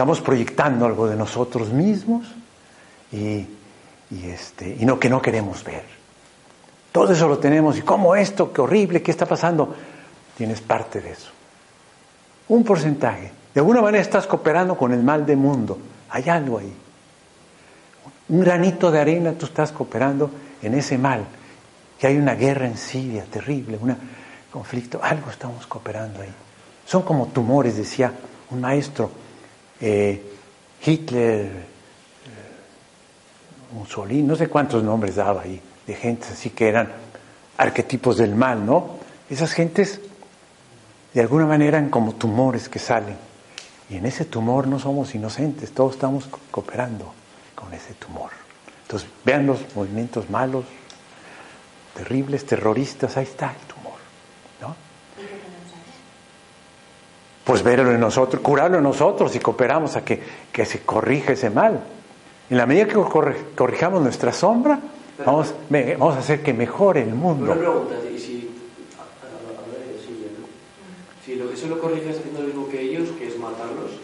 [0.00, 2.24] Estamos proyectando algo de nosotros mismos
[3.12, 3.46] y,
[4.10, 5.84] este, y no que no queremos ver.
[6.90, 7.76] Todo eso lo tenemos.
[7.76, 8.50] ¿Y cómo esto?
[8.50, 9.02] ¿Qué horrible?
[9.02, 9.74] ¿Qué está pasando?
[10.38, 11.28] Tienes parte de eso.
[12.48, 13.30] Un porcentaje.
[13.52, 15.76] De alguna manera estás cooperando con el mal del mundo.
[16.08, 16.72] Hay algo ahí.
[18.30, 20.30] Un granito de arena tú estás cooperando
[20.62, 21.26] en ese mal.
[21.98, 23.94] que hay una guerra en Siria terrible, un
[24.50, 26.32] conflicto, algo estamos cooperando ahí.
[26.86, 28.14] Son como tumores, decía
[28.50, 29.10] un maestro,
[29.80, 30.22] eh,
[30.84, 31.60] Hitler, eh,
[33.72, 36.90] Mussolini, no sé cuántos nombres daba ahí, de gente así que eran
[37.56, 38.98] arquetipos del mal, ¿no?
[39.28, 40.00] Esas gentes
[41.12, 43.16] de alguna manera eran como tumores que salen.
[43.88, 47.12] Y en ese tumor no somos inocentes, todos estamos cooperando
[47.54, 48.30] con ese tumor.
[48.82, 50.64] Entonces, vean los movimientos malos,
[51.94, 53.54] terribles, terroristas, ahí está.
[54.60, 54.76] ¿no?
[57.50, 61.50] Pues verlo en nosotros, curarlo en nosotros y cooperamos a que, que se corrija ese
[61.50, 61.80] mal.
[62.48, 62.94] En la medida que
[63.56, 64.78] corrijamos nuestra sombra,
[65.26, 67.50] vamos, vamos a hacer que mejore el mundo.
[67.50, 68.50] Una pregunta, ¿y si,
[71.26, 73.98] si lo que solo corriges haciendo lo mismo que ellos, que es matarlos?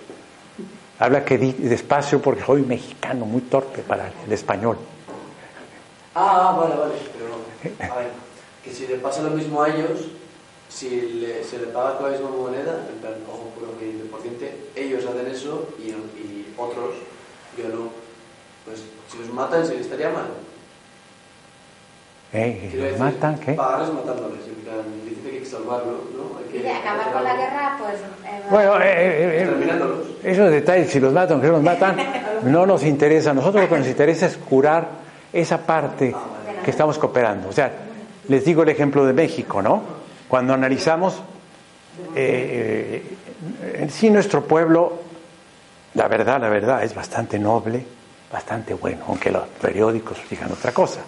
[0.99, 4.77] Habla que despacio porque soy mexicano, muy torpe para el español.
[6.17, 6.95] Ah, vale, vale.
[7.17, 8.11] Pero, a ver,
[8.65, 10.01] que si le pasa lo mismo a ellos,
[10.77, 13.67] si se le paga con la misma moneda, en plan, ojo, por
[14.77, 16.97] ellos hacen eso y, y otros,
[17.57, 17.89] yo no.
[18.67, 20.27] Pues si los matan, ¿se estaría mal?
[22.35, 22.71] ¿Eh?
[22.75, 23.53] ¿Y los matan qué?
[23.55, 24.77] Pagarles matándoles, en plan,
[25.09, 26.39] dice que hay que salvarlo, ¿no?
[26.39, 27.95] Hay que, y acabar con la guerra, pues...
[27.95, 30.07] Eh, bueno, eh, eh, terminándolos.
[30.23, 31.97] esos detalles, si los matan, que los matan,
[32.45, 33.33] no nos interesa.
[33.33, 34.89] Nosotros lo que nos interesa es curar
[35.33, 36.15] esa parte
[36.63, 37.49] que estamos cooperando.
[37.49, 37.73] O sea,
[38.29, 39.96] les digo el ejemplo de México, ¿no?
[40.29, 41.23] Cuando analizamos,
[42.15, 43.03] eh,
[43.75, 45.01] en sí nuestro pueblo,
[45.95, 47.85] la verdad, la verdad, es bastante noble,
[48.33, 51.01] bastante bueno, aunque los periódicos digan otra cosa.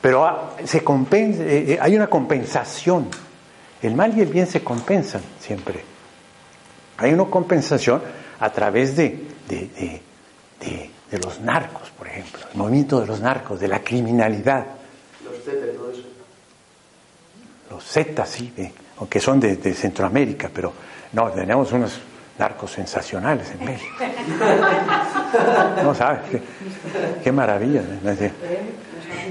[0.00, 3.08] Pero ah, se compensa, eh, eh, hay una compensación.
[3.82, 5.82] El mal y el bien se compensan siempre.
[6.98, 8.02] Hay una compensación
[8.40, 10.02] a través de, de,
[10.60, 14.66] de, los narcos, por ejemplo, el movimiento de los narcos, de la criminalidad.
[15.24, 16.02] Los Z todo eso.
[17.70, 18.52] Los Z, sí,
[18.98, 20.72] aunque son de, Centroamérica, pero
[21.12, 22.00] no, tenemos unos
[22.38, 23.96] narcos sensacionales en México.
[25.82, 26.42] no sabes, qué,
[27.22, 27.82] qué maravilla.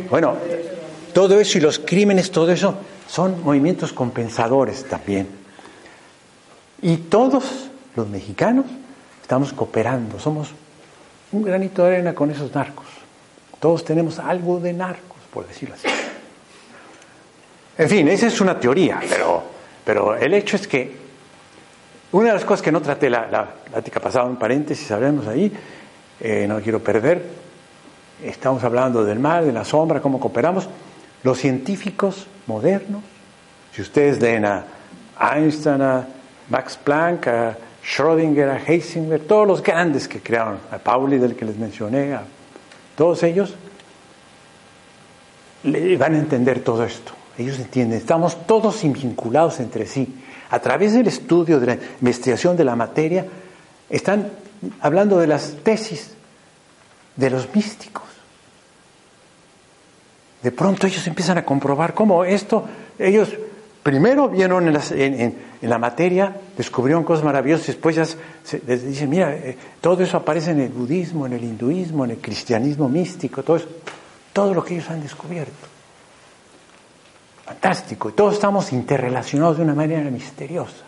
[0.09, 0.35] Bueno,
[1.13, 2.75] todo eso y los crímenes, todo eso
[3.07, 5.27] son movimientos compensadores también.
[6.81, 8.65] Y todos los mexicanos
[9.21, 10.49] estamos cooperando, somos
[11.31, 12.85] un granito de arena con esos narcos.
[13.59, 15.87] Todos tenemos algo de narcos, por decirlo así.
[17.77, 19.43] En fin, esa es una teoría, pero,
[19.85, 20.95] pero el hecho es que
[22.11, 25.51] una de las cosas que no traté la, la plática pasada, un paréntesis, sabemos ahí,
[26.19, 27.23] eh, no quiero perder,
[28.23, 30.67] estamos hablando del mal, de la sombra, cómo cooperamos.
[31.23, 33.03] Los científicos modernos,
[33.73, 34.65] si ustedes leen a
[35.19, 36.07] Einstein, a
[36.49, 41.45] Max Planck, a Schrödinger, a Heisenberg, todos los grandes que crearon, a Pauli del que
[41.45, 42.23] les mencioné, a
[42.95, 43.53] todos ellos,
[45.63, 47.13] van a entender todo esto.
[47.37, 50.21] Ellos entienden, estamos todos vinculados entre sí.
[50.49, 53.25] A través del estudio, de la investigación de la materia,
[53.89, 54.31] están
[54.81, 56.11] hablando de las tesis
[57.15, 58.05] de los místicos.
[60.41, 62.65] De pronto ellos empiezan a comprobar cómo esto,
[62.97, 63.29] ellos
[63.83, 70.03] primero vieron en, la materia, descubrieron cosas maravillosas, después ya se, dicen, mira, eh, todo
[70.03, 73.67] eso aparece en el budismo, en el hinduismo, en el cristianismo místico, todo eso,
[74.31, 75.76] todo lo que ellos han descubierto.
[77.47, 80.83] Fantástico, y todos estamos interrelacionados de una manera misteriosa.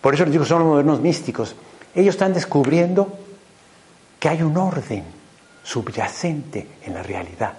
[0.00, 1.56] Por eso les digo, son los modernos místicos.
[1.92, 3.18] Ellos están descubriendo
[4.20, 5.02] que hay un orden
[5.64, 7.54] subyacente en la realidad.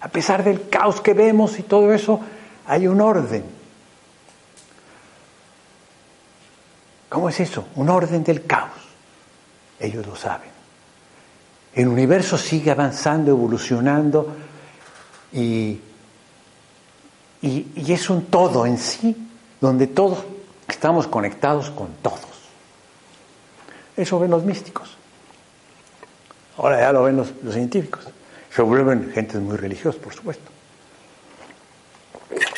[0.00, 2.18] A pesar del caos que vemos y todo eso,
[2.66, 3.44] hay un orden.
[7.08, 7.68] ¿Cómo es eso?
[7.76, 8.72] Un orden del caos.
[9.78, 10.50] Ellos lo saben.
[11.76, 14.34] El universo sigue avanzando, evolucionando
[15.32, 15.80] y,
[17.42, 19.16] y, es un todo en sí,
[19.60, 20.24] donde todos
[20.68, 22.20] estamos conectados con todos.
[23.96, 24.96] Eso ven los místicos.
[26.56, 28.04] Ahora ya lo ven los, científicos.
[28.54, 30.50] Se vuelven gentes muy religiosas, por supuesto.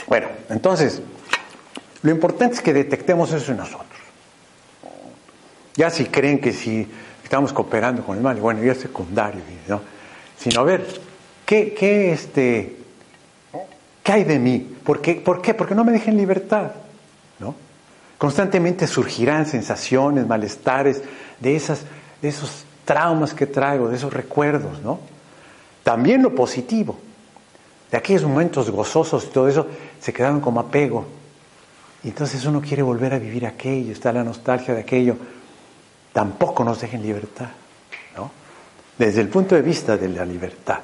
[0.06, 1.00] Bueno, entonces,
[2.02, 3.88] lo importante es que detectemos eso en nosotros.
[5.74, 6.86] Ya si creen que si
[7.22, 9.80] estamos cooperando con el mal, bueno, ya es secundario, ¿no?
[10.36, 10.86] Sino a ver,
[11.46, 12.81] ¿qué, qué, este,
[14.02, 14.58] ¿qué hay de mí?
[14.84, 15.14] ¿Por qué?
[15.14, 15.54] ¿Por qué?
[15.54, 16.72] Porque no me dejen libertad,
[17.38, 17.54] ¿no?
[18.18, 21.02] Constantemente surgirán sensaciones, malestares
[21.40, 21.82] de, esas,
[22.22, 25.00] esos traumas que traigo, de esos recuerdos, ¿no?
[25.82, 26.98] También lo positivo,
[27.90, 29.66] de aquellos momentos gozosos y todo eso,
[30.00, 31.06] se quedaron como apego.
[32.04, 35.16] Y entonces uno quiere volver a vivir aquello, está la nostalgia de aquello.
[36.12, 37.50] Tampoco nos dejen libertad,
[38.16, 38.30] ¿no?
[38.96, 40.78] Desde el punto de vista de la libertad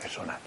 [0.00, 0.39] personal.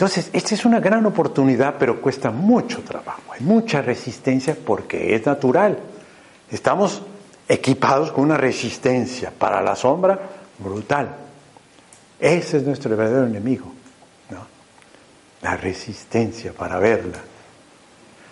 [0.00, 5.26] Entonces, esta es una gran oportunidad, pero cuesta mucho trabajo, hay mucha resistencia porque es
[5.26, 5.78] natural.
[6.50, 7.02] Estamos
[7.46, 10.18] equipados con una resistencia para la sombra
[10.58, 11.16] brutal.
[12.18, 13.66] Ese es nuestro verdadero enemigo,
[14.30, 14.38] ¿no?
[15.42, 17.18] la resistencia para verla.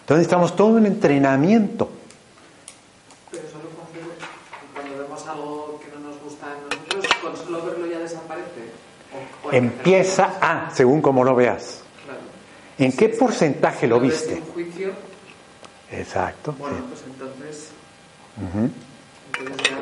[0.01, 1.91] Entonces estamos todo un entrenamiento.
[3.31, 3.65] Pero solo
[4.73, 8.89] cuando, vemos algo que no nos gusta en nosotros, con solo verlo ya desaparece.
[9.59, 11.83] Empieza a, según como lo veas.
[12.79, 14.35] ¿En qué porcentaje lo viste?
[14.35, 14.91] Un juicio,
[15.91, 16.55] Exacto.
[16.59, 16.83] bueno, sí.
[16.89, 17.69] pues entonces,
[18.37, 19.77] entonces ya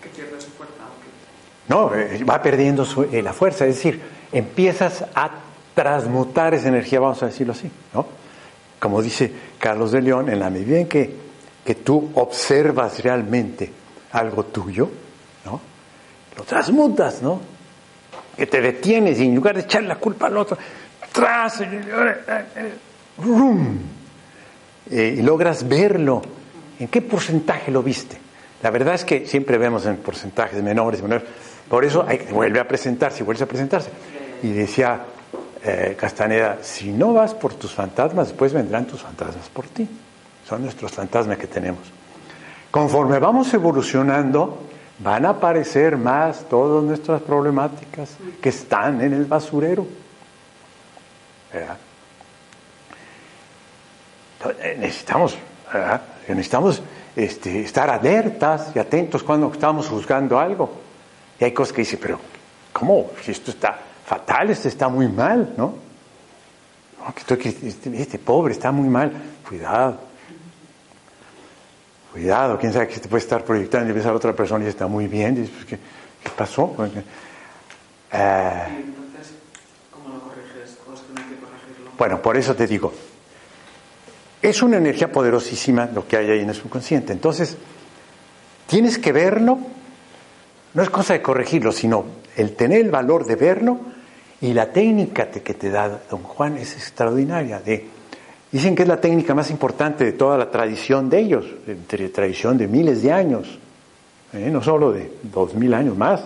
[0.00, 0.74] que, que pierde su fuerza.
[1.68, 5.30] No, eh, va perdiendo su- eh, la fuerza, es decir, empiezas a
[5.74, 8.06] transmutar esa energía, vamos a decirlo así, ¿no?
[8.78, 11.12] Como dice Carlos de León, en la medida en que,
[11.64, 13.70] que tú observas realmente
[14.12, 14.88] algo tuyo.
[16.36, 17.40] Lo transmutas, ¿no?
[18.36, 20.56] Que te detienes y en lugar de echar la culpa al otro,
[21.12, 22.74] tras, eh, eh, eh,
[23.18, 23.78] rum,
[24.90, 26.22] y logras verlo.
[26.78, 28.18] ¿En qué porcentaje lo viste?
[28.62, 31.24] La verdad es que siempre vemos en porcentajes menores, menores.
[31.68, 33.90] Por eso hay, vuelve a presentarse, vuelve a presentarse.
[34.42, 35.00] Y decía
[35.64, 39.88] eh, Castaneda, si no vas por tus fantasmas, después vendrán tus fantasmas por ti.
[40.48, 41.80] Son nuestros fantasmas que tenemos.
[42.70, 44.68] Conforme vamos evolucionando,
[45.02, 49.86] van a aparecer más todas nuestras problemáticas que están en el basurero.
[51.52, 51.76] ¿Verdad?
[54.60, 55.36] Eh, necesitamos,
[55.72, 56.02] ¿verdad?
[56.28, 56.82] necesitamos
[57.16, 60.70] este, estar alertas y atentos cuando estamos juzgando algo.
[61.38, 62.18] Y hay cosas que dicen, pero
[62.72, 63.10] ¿cómo?
[63.22, 65.74] Si esto está fatal, esto está muy mal, ¿no?
[67.26, 69.12] Este, este pobre está muy mal.
[69.46, 70.11] Cuidado.
[72.12, 74.68] Cuidado, quién sabe que te puede estar proyectando y ves a la otra persona y
[74.68, 75.34] está muy bien.
[75.34, 75.78] Dices, pues, ¿qué,
[76.22, 76.76] qué pasó?
[78.12, 79.32] Eh, Y entonces,
[79.90, 80.76] ¿cómo lo corriges?
[80.88, 81.90] ¿O es que no hay que corregirlo?
[81.96, 82.92] Bueno, por eso te digo,
[84.42, 87.14] es una energía poderosísima lo que hay ahí en el subconsciente.
[87.14, 87.56] Entonces,
[88.66, 89.58] tienes que verlo,
[90.74, 92.04] no es cosa de corregirlo, sino
[92.36, 93.80] el tener el valor de verlo
[94.42, 97.60] y la técnica que te da don Juan es extraordinaria.
[97.60, 97.86] De,
[98.52, 102.58] dicen que es la técnica más importante de toda la tradición de ellos, de tradición
[102.58, 103.58] de miles de años,
[104.34, 104.50] ¿eh?
[104.52, 106.22] no solo de dos mil años más,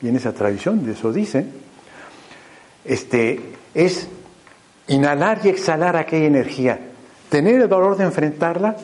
[0.00, 1.52] viene esa tradición, de eso dicen.
[2.84, 3.40] Este,
[3.74, 4.08] es
[4.88, 6.80] inhalar y exhalar aquella energía,
[7.28, 8.76] tener el valor de enfrentarla,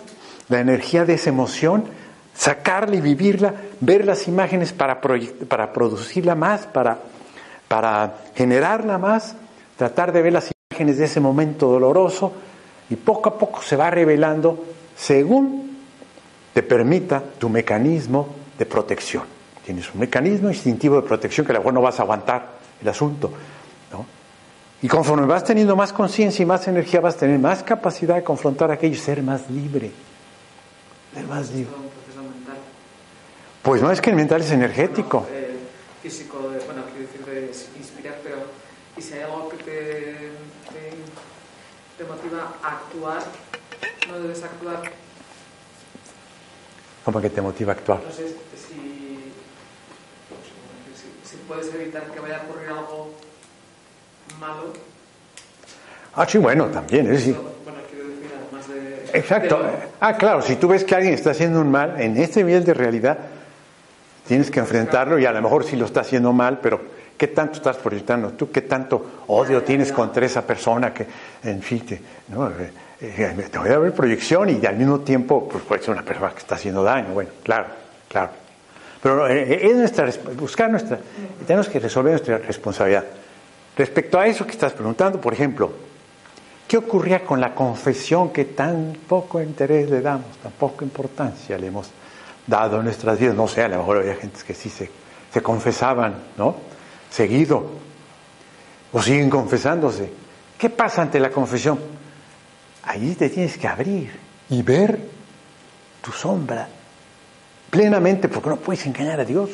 [0.48, 1.84] la energía de esa emoción,
[2.34, 6.98] sacarla y vivirla, ver las imágenes para, para producirla más, para,
[7.68, 9.34] para generarla más,
[9.76, 12.32] tratar de ver las imágenes de ese momento doloroso
[12.92, 14.62] y poco a poco se va revelando
[14.94, 15.78] según
[16.52, 18.28] te permita tu mecanismo
[18.58, 19.22] de protección.
[19.64, 22.88] Tienes un mecanismo instintivo de protección que a lo mejor no vas a aguantar el
[22.88, 23.32] asunto,
[23.90, 24.04] ¿no?
[24.82, 28.24] Y conforme vas teniendo más conciencia y más energía, vas a tener más capacidad de
[28.24, 29.90] confrontar aquello y ser más libre.
[31.14, 31.72] Ser más libre.
[33.62, 35.26] Pues no es que el mental es energético.
[35.32, 35.56] Eh,
[36.02, 38.38] físico, bueno, quiero decir de inspirar, pero
[38.98, 40.30] ¿y si hay algo que te,
[41.96, 43.22] te, a actuar,
[44.08, 44.82] no debes actuar?
[47.04, 48.00] Como que te motiva a actuar.
[48.14, 49.32] Sé si, si,
[51.28, 53.14] si puedes evitar que vaya a ocurrir algo
[54.38, 54.72] malo.
[56.14, 57.34] Ah, sí, bueno, también, es decir.
[57.36, 59.18] Bueno, quiero decir, además de...
[59.18, 59.58] Exacto.
[59.58, 62.44] de lo- Ah, claro, si tú ves que alguien está haciendo un mal, en este
[62.44, 63.18] nivel de realidad,
[64.26, 66.80] tienes que enfrentarlo y a lo mejor sí lo está haciendo mal, pero
[67.22, 68.50] ¿qué tanto estás proyectando tú?
[68.50, 71.06] ¿Qué tanto odio tienes contra esa persona que,
[71.44, 72.48] en fin, te, ¿no?
[72.48, 76.02] Eh, eh, te voy a ver proyección y al mismo tiempo pues, puede ser una
[76.02, 77.14] persona que está haciendo daño?
[77.14, 77.66] Bueno, claro,
[78.08, 78.30] claro.
[79.00, 80.98] Pero eh, es nuestra, buscar nuestra,
[81.46, 83.04] tenemos que resolver nuestra responsabilidad.
[83.76, 85.70] Respecto a eso que estás preguntando, por ejemplo,
[86.66, 91.66] ¿Qué ocurría con la confesión que tan poco interés le damos, tan poca importancia le
[91.66, 91.90] hemos
[92.46, 93.34] dado en nuestras vidas?
[93.34, 94.88] No sé, a lo mejor había gente que sí se,
[95.30, 96.71] se confesaban, ¿no?
[97.12, 97.66] Seguido.
[98.92, 100.10] O siguen confesándose.
[100.58, 101.78] ¿Qué pasa ante la confesión?
[102.84, 104.98] Ahí te tienes que abrir y ver
[106.02, 106.68] tu sombra
[107.70, 109.50] plenamente, porque no puedes engañar a Dios.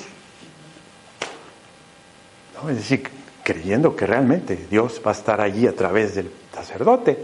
[2.68, 3.08] Es decir,
[3.44, 7.16] creyendo que realmente Dios va a estar allí a través del sacerdote.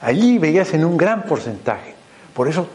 [0.00, 1.94] Allí veías en un gran porcentaje.
[2.34, 2.66] Por eso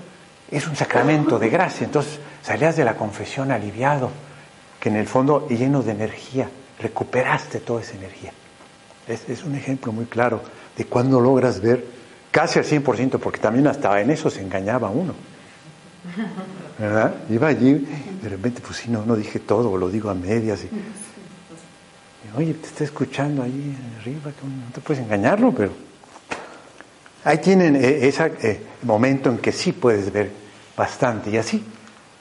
[0.49, 1.85] es un sacramento de gracia.
[1.85, 4.11] Entonces salías de la confesión aliviado,
[4.79, 6.49] que en el fondo lleno de energía,
[6.79, 8.31] recuperaste toda esa energía.
[9.07, 10.41] Es, un ejemplo muy claro
[10.75, 11.85] de cuando logras ver
[12.31, 15.13] casi al 100%, porque también hasta en eso se engañaba uno.
[17.29, 17.87] Iba allí,
[18.21, 20.63] de repente, pues sí, no, no dije todo, lo digo a medias.
[20.65, 20.69] Y,
[22.35, 25.71] Oye, te está escuchando ahí arriba, no te puedes engañarlo, pero
[27.23, 30.29] ahí tienen eh, ese eh, momento en que sí puedes ver
[30.75, 31.63] bastante y así,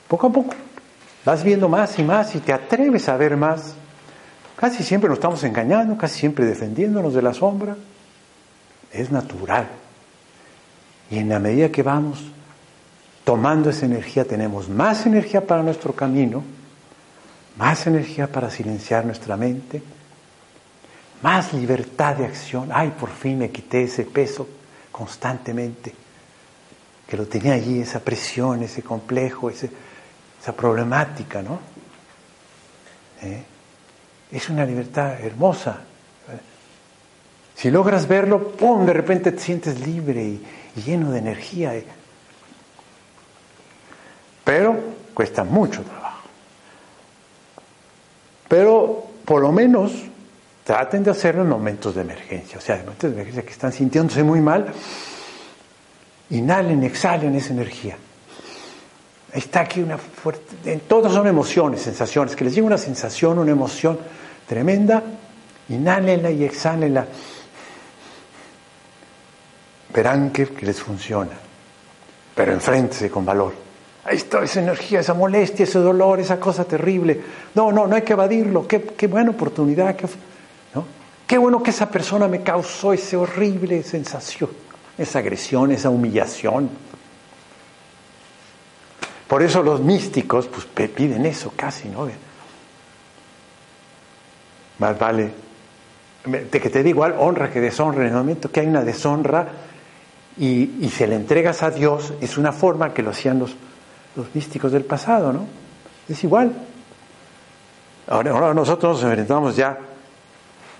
[0.08, 0.54] poco a poco,
[1.26, 3.74] vas viendo más y más y te atreves a ver más.
[4.54, 7.76] Casi siempre nos estamos engañando, casi siempre defendiéndonos de la sombra.
[8.92, 9.66] Es natural.
[11.10, 12.24] Y en la medida que vamos
[13.24, 16.44] tomando esa energía, tenemos más energía para nuestro camino,
[17.58, 19.82] más energía para silenciar nuestra mente,
[21.22, 22.70] más libertad de acción.
[22.72, 24.48] Ay, por fin me quité ese peso
[24.92, 25.92] constantemente,
[27.08, 29.50] que lo tenía allí, esa presión, ese complejo,
[30.46, 31.58] esa problemática, ¿no?
[33.20, 33.42] ¿Eh?
[34.30, 35.80] Es una libertad hermosa.
[37.56, 38.86] Si logras verlo, ¡pum!
[38.86, 40.46] De repente te sientes libre y,
[40.84, 41.72] lleno de energía.
[44.44, 44.78] Pero
[45.14, 46.28] cuesta mucho trabajo.
[48.46, 49.90] Pero por lo menos
[50.62, 52.58] traten de hacerlo en momentos de emergencia.
[52.58, 54.72] O sea, en momentos de emergencia que están sintiéndose muy mal,
[56.30, 57.96] inhalen, exhalen esa energía.
[59.36, 60.72] Está aquí una fuerte.
[60.72, 62.34] En todos son emociones, sensaciones.
[62.34, 63.98] Que les llegue una sensación, una emoción
[64.48, 65.02] tremenda,
[65.68, 67.06] inhálenla y exhálenla.
[69.92, 71.32] Verán que, les funciona.
[72.34, 73.52] Pero enfréntese con valor.
[74.04, 77.20] Ahí está esa energía, esa molestia, ese dolor, esa cosa terrible.
[77.54, 78.66] No, no, no hay que evadirlo.
[78.66, 79.96] Qué, qué buena oportunidad.
[79.96, 80.06] Qué,
[80.74, 80.86] ¿no?
[81.26, 84.48] qué bueno que esa persona me causó esa horrible sensación,
[84.96, 86.85] esa agresión, esa humillación.
[89.28, 92.08] Por eso los místicos pues, piden eso casi, ¿no?
[94.78, 95.32] Más vale,
[96.24, 98.02] de que te digo igual, honra que deshonra.
[98.02, 99.48] En el momento que hay una deshonra
[100.38, 103.56] y, se le entregas a Dios, es una forma que lo hacían los,
[104.14, 105.46] los místicos del pasado, ¿no?
[106.08, 106.52] Es igual.
[108.08, 109.76] Ahora, ahora nosotros nos enfrentamos ya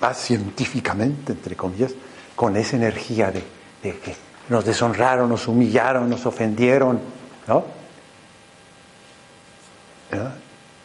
[0.01, 1.92] más científicamente, entre comillas,
[2.36, 3.42] con esa energía de,
[3.82, 4.14] de que
[4.51, 7.01] nos deshonraron, nos humillaron, nos ofendieron,
[7.49, 7.76] ¿no?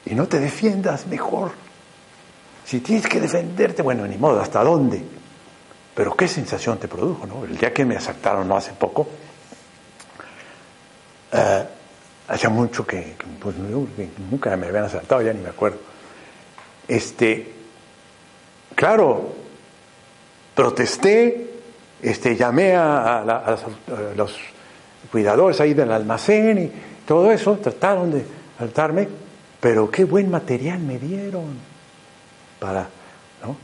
[0.06, 1.52] Y no te defiendas mejor.
[2.66, 5.02] Si tienes que defenderte, bueno, ni modo, ¿hasta dónde?
[5.94, 7.46] Pero qué sensación te produjo, ¿no?
[7.46, 9.08] El día que me asaltaron, no hace poco,
[11.34, 11.64] uh,
[12.28, 15.80] hacía mucho que, pues, nunca me habían asaltado, ya ni me acuerdo.
[16.88, 17.54] Este,
[18.74, 19.34] claro,
[20.56, 21.50] protesté,
[22.02, 23.58] este, llamé a
[24.16, 24.38] los
[25.12, 26.72] cuidadores ahí del almacén y
[27.06, 29.07] todo eso, trataron de saltarme,
[29.59, 31.57] pero qué buen material me dieron
[32.59, 32.88] para,
[33.43, 33.57] ¿no?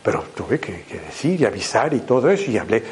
[0.00, 2.84] Pero tuve que, decir y avisar y todo eso, y hablé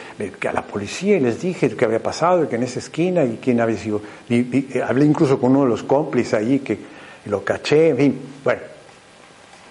[0.48, 3.60] a la policía y les dije qué había pasado, que en esa esquina y quién
[3.60, 4.00] había sido.
[4.28, 6.78] Y, hablé incluso con uno de los cómplices allí que
[7.26, 8.62] lo caché, en fin, bueno.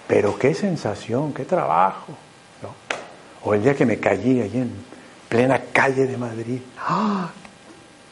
[0.08, 2.14] Pero qué sensación, qué trabajo,
[2.62, 2.70] ¿no?
[3.44, 4.72] O el día que me caí allí en
[5.28, 7.30] plena calle de Madrid, ¡ah!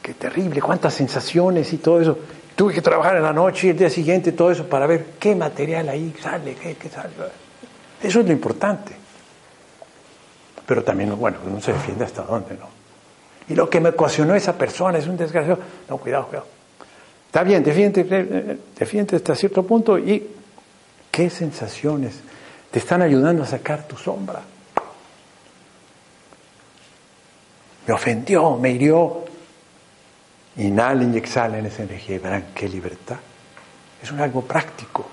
[0.01, 0.61] ¡Qué terrible!
[0.61, 2.17] ¡Cuántas sensaciones y todo eso!
[2.59, 5.33] Tuve que trabajar en la noche y el día siguiente todo eso para ver qué
[5.33, 7.13] material ahí sale, qué, sale.
[8.03, 8.91] Eso es lo importante.
[10.65, 12.67] Pero también, bueno, no se defiende hasta dónde, ¿no?
[13.47, 15.57] Y lo que me ocasionó esa persona es un desgraciado.
[15.87, 16.47] No, cuidado, cuidado.
[17.27, 20.27] Está bien, defiende, defiende hasta cierto punto y
[21.09, 22.19] qué sensaciones
[22.71, 24.41] te están ayudando a sacar tu sombra.
[27.87, 29.28] Me ofendió, me hirió,
[30.59, 33.17] Inhalen y exhalen esa energía y verán qué libertad.
[34.01, 35.09] Es un algo práctico,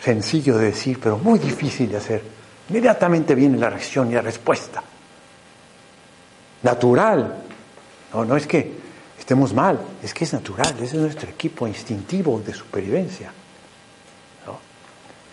[0.00, 2.22] sencillo de decir, pero muy difícil de hacer.
[2.68, 4.82] Inmediatamente viene la reacción y la respuesta.
[6.62, 7.42] Natural.
[8.12, 8.72] No, no es que
[9.18, 13.32] estemos mal, es que es natural, ese es nuestro equipo instintivo de supervivencia.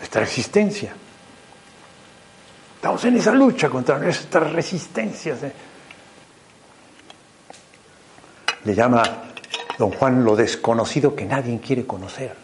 [0.02, 0.92] Nuestra existencia.
[2.74, 5.42] Estamos en esa lucha contra nuestras resistencias.
[5.44, 5.52] ¿eh?
[8.64, 9.02] Le llama
[9.78, 12.34] don Juan lo desconocido que nadie quiere conocer.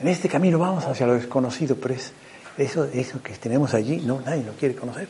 [0.00, 2.12] En este camino vamos hacia lo desconocido, pero es
[2.58, 5.08] eso, eso que tenemos allí, no, nadie lo quiere conocer.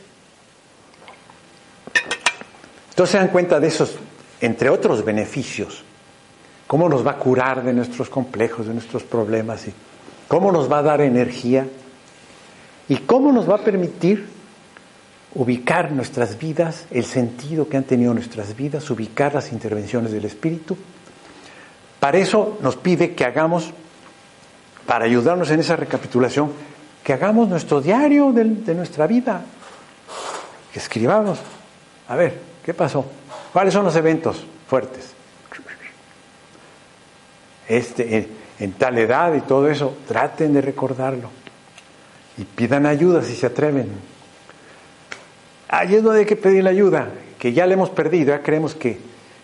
[2.89, 3.95] Entonces se dan cuenta de esos,
[4.41, 5.83] entre otros beneficios,
[6.65, 9.73] cómo nos va a curar de nuestros complejos, de nuestros problemas, y
[10.27, 11.67] cómo nos va a dar energía,
[12.89, 14.36] y cómo nos va a permitir
[15.37, 20.75] ubicar nuestras vidas, el sentido que han tenido nuestras vidas, ubicar las intervenciones del Espíritu.
[21.99, 23.71] Para eso nos pide que hagamos,
[24.87, 26.51] para ayudarnos en esa recapitulación,
[27.03, 29.45] que hagamos nuestro diario de, nuestra vida,
[30.73, 31.37] que escribamos.
[32.07, 33.05] A ver, ¿qué pasó?
[33.53, 35.13] ¿Cuáles son los eventos fuertes?
[37.67, 38.27] Este,
[38.59, 41.29] en tal edad y todo eso, traten de recordarlo.
[42.39, 44.16] y pidan ayuda si se atreven.
[45.69, 48.73] Ahí es donde hay que pedir la ayuda, que ya le hemos perdido, ya creemos
[48.73, 48.97] que,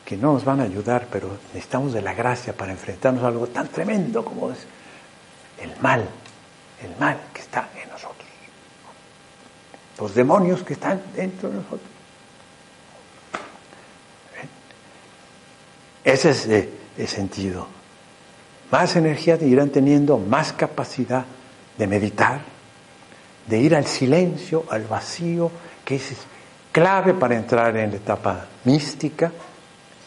[0.05, 3.47] que no nos van a ayudar, pero necesitamos de la gracia para enfrentarnos a algo
[3.47, 4.59] tan tremendo como es
[5.61, 6.07] el mal,
[6.81, 8.27] el mal que está en nosotros,
[9.99, 11.89] los demonios que están dentro de nosotros.
[16.03, 17.67] Ese es eh, el sentido.
[18.71, 21.25] Más energía irán teniendo, más capacidad
[21.77, 22.41] de meditar,
[23.47, 25.51] de ir al silencio, al vacío,
[25.83, 26.13] que es
[26.71, 29.31] clave para entrar en la etapa mística.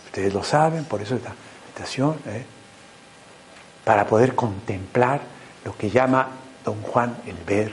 [0.07, 1.35] Ustedes lo saben, por eso esta
[1.65, 2.45] meditación, ¿eh?
[3.85, 5.21] para poder contemplar
[5.65, 6.29] lo que llama
[6.65, 7.73] don Juan el ver.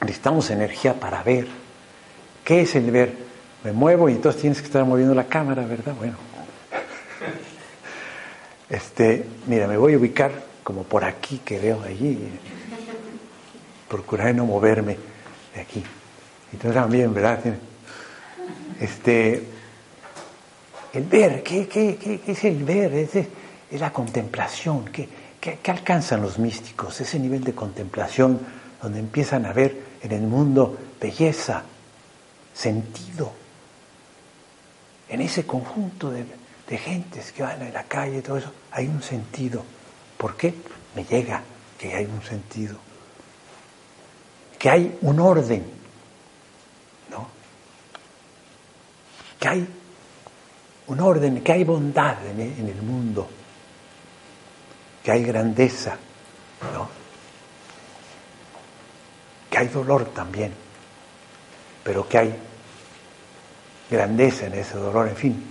[0.00, 1.46] Necesitamos energía para ver.
[2.44, 3.14] ¿Qué es el ver?
[3.64, 5.94] Me muevo y entonces tienes que estar moviendo la cámara, ¿verdad?
[5.96, 6.16] Bueno.
[8.68, 10.32] Este, mira, me voy a ubicar
[10.64, 12.18] como por aquí que veo allí.
[13.88, 14.96] Procuraré no moverme
[15.54, 15.82] de aquí.
[16.52, 17.40] Entonces también, ¿verdad?
[18.80, 19.42] Este,
[20.92, 22.94] el ver, ¿qué, qué, qué, es el ver?
[22.94, 24.86] Es, es la contemplación.
[24.86, 25.08] ¿Qué,
[25.40, 27.00] ¿Qué, alcanzan los místicos?
[27.00, 28.40] Ese nivel de contemplación
[28.82, 31.62] donde empiezan a ver en el mundo belleza,
[32.54, 33.32] sentido.
[35.08, 36.24] En ese conjunto de,
[36.68, 39.64] de gentes que van en la calle y todo eso, hay un sentido.
[40.16, 40.54] ¿Por qué?
[40.94, 41.42] Me llega
[41.78, 42.76] que hay un sentido.
[44.66, 45.64] Que hay un orden.
[47.08, 47.28] ¿No?
[49.38, 49.68] Que hay
[50.88, 53.28] un orden, que hay bondad en el mundo
[55.04, 55.96] que hay grandeza,
[56.74, 56.88] ¿no?
[59.48, 60.52] que hay dolor también,
[61.84, 62.36] pero que hay
[63.88, 65.44] grandeza en ese dolor, en fin.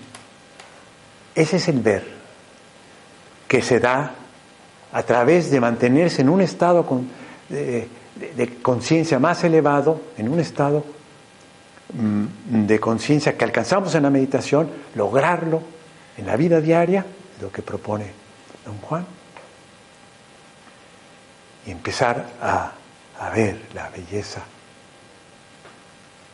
[1.34, 2.06] Ese es el ver
[3.48, 4.14] que se da
[4.92, 6.86] a través de mantenerse en un estado
[8.16, 10.84] de, conciencia más elevado, en un estado
[11.94, 15.62] mm, de conciencia que alcanzamos en la meditación, lograrlo
[16.18, 17.06] en la vida diaria,
[17.42, 18.12] lo que propone
[18.66, 19.06] don Juan
[21.66, 22.72] y empezar a,
[23.34, 24.44] ver la belleza,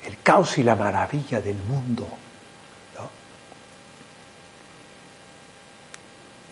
[0.06, 2.08] el caos y la maravilla del mundo.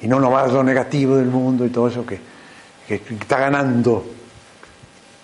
[0.01, 2.21] Y no nomás lo negativo del mundo y todo eso que,
[2.87, 4.05] está ganando,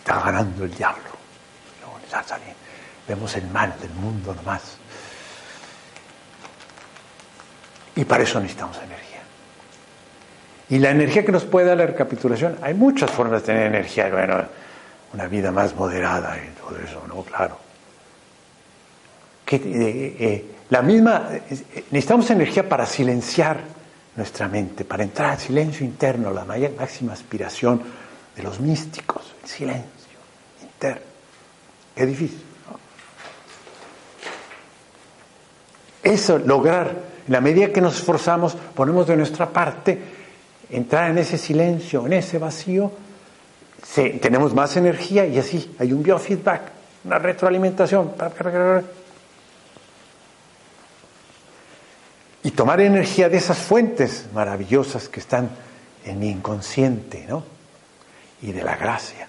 [0.05, 1.01] está ganando el diablo.
[3.07, 4.77] Vemos el mal del mundo nomás.
[7.95, 9.21] Y para eso necesitamos energía.
[10.69, 14.09] Y la energía que nos puede dar la recapitulación, hay muchas formas de tener energía,
[14.09, 14.45] bueno,
[15.13, 17.23] una vida más moderada y todo eso, ¿no?
[17.23, 17.57] Claro.
[19.47, 21.29] Eh, eh, la misma,
[21.91, 23.59] necesitamos energía para silenciar
[24.15, 27.81] nuestra mente, para entrar al silencio interno, la máxima aspiración
[28.35, 29.94] de los místicos, el silencio
[30.75, 31.01] interno.
[31.95, 32.43] Qué difícil.
[36.03, 36.91] Eso, lograr,
[37.25, 39.99] en la medida que nos esforzamos, ponemos de nuestra parte,
[40.69, 42.91] entrar en ese silencio, en ese vacío,
[44.21, 46.61] tenemos más energía y así hay un biofeedback,
[47.05, 48.13] una retroalimentación.
[52.43, 55.49] Y tomar energía de esas fuentes maravillosas que están
[56.03, 57.43] en mi inconsciente, ¿no?
[58.43, 59.27] Y de la gracia.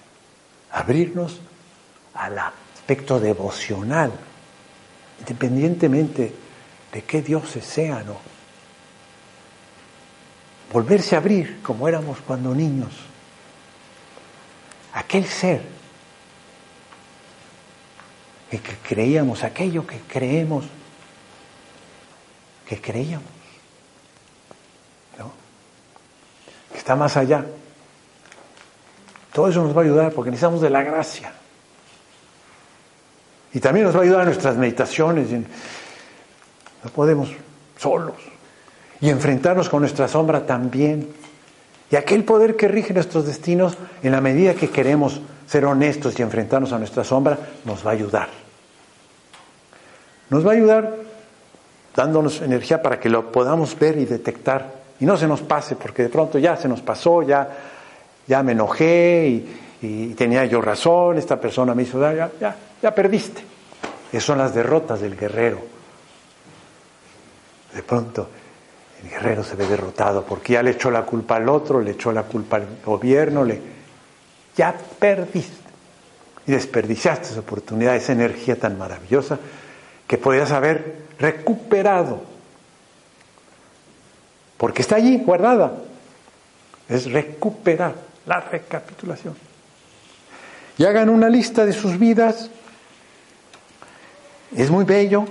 [0.71, 1.39] Abrirnos
[2.13, 4.11] al aspecto devocional,
[5.19, 6.33] independientemente
[6.91, 8.17] de qué dioses sean ¿no?
[10.71, 12.93] volverse a abrir como éramos cuando niños.
[14.93, 15.61] Aquel ser
[18.49, 20.65] que, creíamos, aquello que creemos,
[22.67, 23.29] que creíamos,
[25.17, 25.31] ¿no?
[26.71, 27.45] que está más allá.
[29.37, 31.31] Todo eso nos va a ayudar porque necesitamos de la gracia.
[33.53, 35.29] Y también nos va a ayudar a nuestras meditaciones.
[35.29, 37.29] No podemos
[37.77, 38.15] solos
[38.99, 41.13] y enfrentarnos con nuestra sombra también.
[41.91, 46.23] Y aquel poder que rige nuestros destinos, en la medida que queremos ser honestos y
[46.23, 48.29] enfrentarnos a nuestra sombra, nos va a ayudar.
[50.31, 50.95] Nos va a ayudar
[51.95, 56.01] dándonos energía para que lo podamos ver y detectar y no se nos pase, porque
[56.01, 57.76] de pronto ya se nos pasó, ya,
[58.27, 59.43] ya me enojé
[59.81, 63.41] y, tenía yo razón, esta persona me hizo daño, ya, ya, ya perdiste.
[64.11, 65.59] Esas son las derrotas del guerrero.
[67.73, 68.27] De pronto
[69.03, 72.11] el guerrero se ve derrotado porque ya le echó la culpa al otro, le echó
[72.11, 73.61] la culpa al gobierno, le...
[74.55, 75.67] ya perdiste.
[76.47, 79.37] Y desperdiciaste esa oportunidad, esa energía tan maravillosa
[80.07, 82.21] que podías haber recuperado.
[84.57, 85.73] Porque está allí guardada.
[86.87, 89.35] Es recuperar la recapitulación.
[90.77, 92.51] y hagan una lista de sus vidas.
[94.55, 95.25] Es muy bello,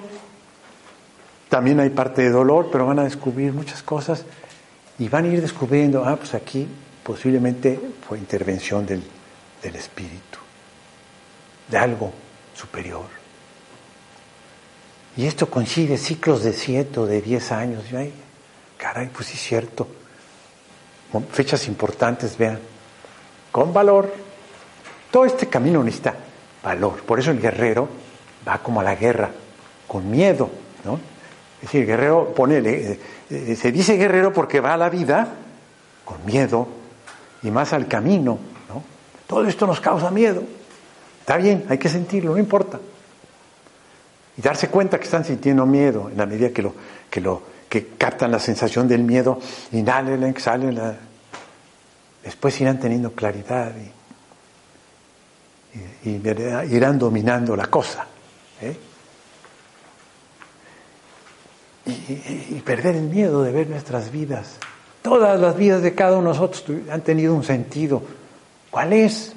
[1.49, 4.24] también hay parte de dolor, pero van a descubrir muchas cosas
[4.99, 6.66] y van a ir descubriendo, ah, pues aquí
[7.05, 9.03] posiblemente fue intervención del,
[9.62, 10.38] del espíritu,
[11.68, 12.12] de algo
[12.55, 13.07] superior.
[15.16, 17.84] Y esto coincide ciclos de siete o de diez años.
[17.90, 18.12] Y, ay,
[18.76, 19.86] caray, pues sí es cierto.
[21.32, 22.59] Fechas importantes, vean.
[23.57, 24.12] Con valor.
[25.11, 26.14] Todo este camino necesita
[26.62, 27.00] valor.
[27.04, 27.88] Por eso el guerrero
[28.46, 29.30] va como a la guerra,
[29.88, 30.50] con miedo,
[30.84, 31.00] ¿no?
[31.54, 33.00] Es decir, el guerrero, ponele, eh,
[33.30, 35.28] eh, se dice guerrero porque va a la vida
[36.04, 36.68] con miedo
[37.42, 38.38] y más al camino,
[38.68, 38.82] ¿no?
[39.26, 40.42] Todo esto nos causa miedo.
[41.20, 42.78] Está bien, hay que sentirlo, no importa.
[44.36, 46.74] Y darse cuenta que están sintiendo miedo en la medida que lo,
[47.09, 47.40] que lo,
[47.70, 49.40] que captan la sensación del miedo,
[49.72, 50.78] inhalen, exhalen,
[52.27, 53.72] después irán teniendo claridad
[56.05, 58.07] y, irán dominando la cosa.
[58.61, 58.77] ¿eh?
[61.87, 64.57] y, perder el miedo de ver nuestras vidas.
[65.03, 68.03] Todas las vidas de cada uno de nosotros han tenido un sentido.
[68.70, 69.33] ¿Cuál es?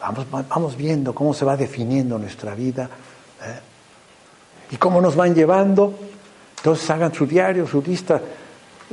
[0.00, 2.90] Vamos, vamos viendo cómo se va definiendo nuestra vida
[3.40, 3.60] ¿eh?
[4.72, 5.94] y cómo nos van llevando.
[6.56, 8.20] Entonces hagan su diario, su lista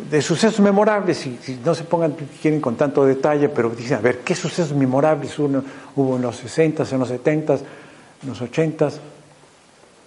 [0.10, 4.02] de sucesos memorables, y, si no se pongan, quieren con tanto detalle, pero dicen, a
[4.02, 5.64] ver, ¿qué sucesos memorables uno,
[5.96, 8.90] hubo en los 60, en los 70, en los 80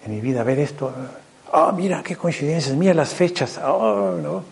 [0.05, 0.41] en mi vida?
[0.41, 0.93] A ver esto,
[1.55, 3.61] Ah, mira qué coincidencias, mira las fechas.
[3.63, 4.43] Oh, no.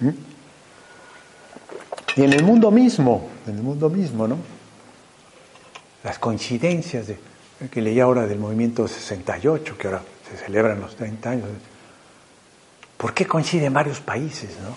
[0.00, 0.10] ¿Mm?
[2.16, 4.36] Y en el mundo mismo, en el mundo mismo, ¿no?
[6.04, 7.18] Las coincidencias de,
[7.70, 11.46] que leí ahora del movimiento 68, que ahora se celebran los 30 años.
[13.02, 14.76] ¿Por qué coincide en varios países, no?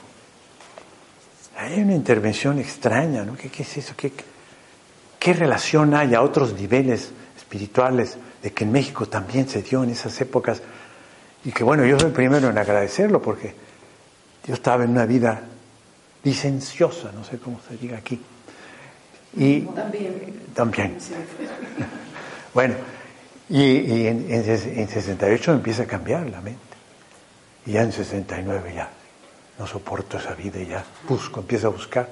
[1.61, 3.37] Hay una intervención extraña, ¿no?
[3.37, 3.93] ¿Qué, es eso?
[3.95, 4.11] ¿Qué,
[5.19, 9.91] ¿Qué relación hay a otros niveles espirituales de que en México también se dio en
[9.91, 10.63] esas épocas
[11.43, 13.53] y que bueno, yo soy el primero en agradecerlo porque
[14.47, 15.43] yo estaba en una vida
[16.23, 18.19] licenciosa, no sé cómo se diga aquí.
[19.37, 20.47] Y también.
[20.55, 20.97] También.
[22.55, 22.73] bueno,
[23.49, 26.74] y, en, en, 68 empieza a cambiar la mente.
[27.65, 28.89] Y ya en 69 ya
[29.57, 32.07] no soporto esa vida y ya busco, empiezo a buscar.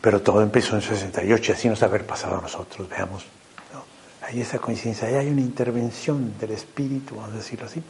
[0.00, 3.24] Pero todo empezó en 68 y así nos haber pasado a nosotros, veamos
[4.28, 7.82] hay esa coincidencia, ahí hay una intervención del espíritu, vamos a decirlo así.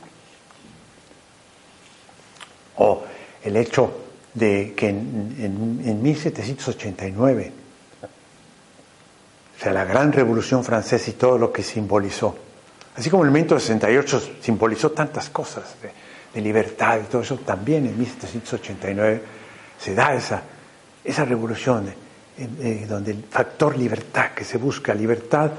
[2.76, 3.02] O
[3.42, 4.04] el hecho
[4.34, 7.52] de que en, 1789,
[9.58, 12.36] o sea, la gran revolución francesa y todo lo que simbolizó,
[12.94, 15.74] así como el movimiento 68 simbolizó tantas cosas
[16.40, 19.22] libertad y todo eso, también en 1789
[19.78, 20.42] se da esa,
[21.04, 21.92] esa revolución
[22.88, 25.50] donde el factor libertad que se busca, libertad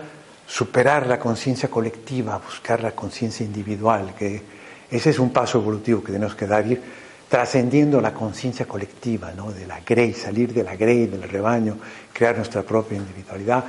[0.49, 4.41] superar la conciencia colectiva, buscar la conciencia individual, que
[4.89, 6.81] ese es un paso evolutivo que tenemos que dar, ir
[7.29, 9.51] trascendiendo la conciencia colectiva, ¿no?
[9.51, 11.77] de la grey, salir de la grey, del rebaño,
[12.11, 13.63] crear nuestra propia individualidad,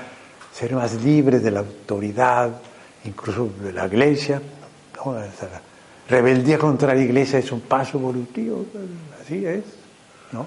[0.54, 2.50] ser más libres de la autoridad,
[3.04, 4.40] incluso de la iglesia.
[6.10, 8.66] Rebeldía contra la iglesia es un paso evolutivo,
[9.22, 9.64] así es.
[10.32, 10.46] ¿no?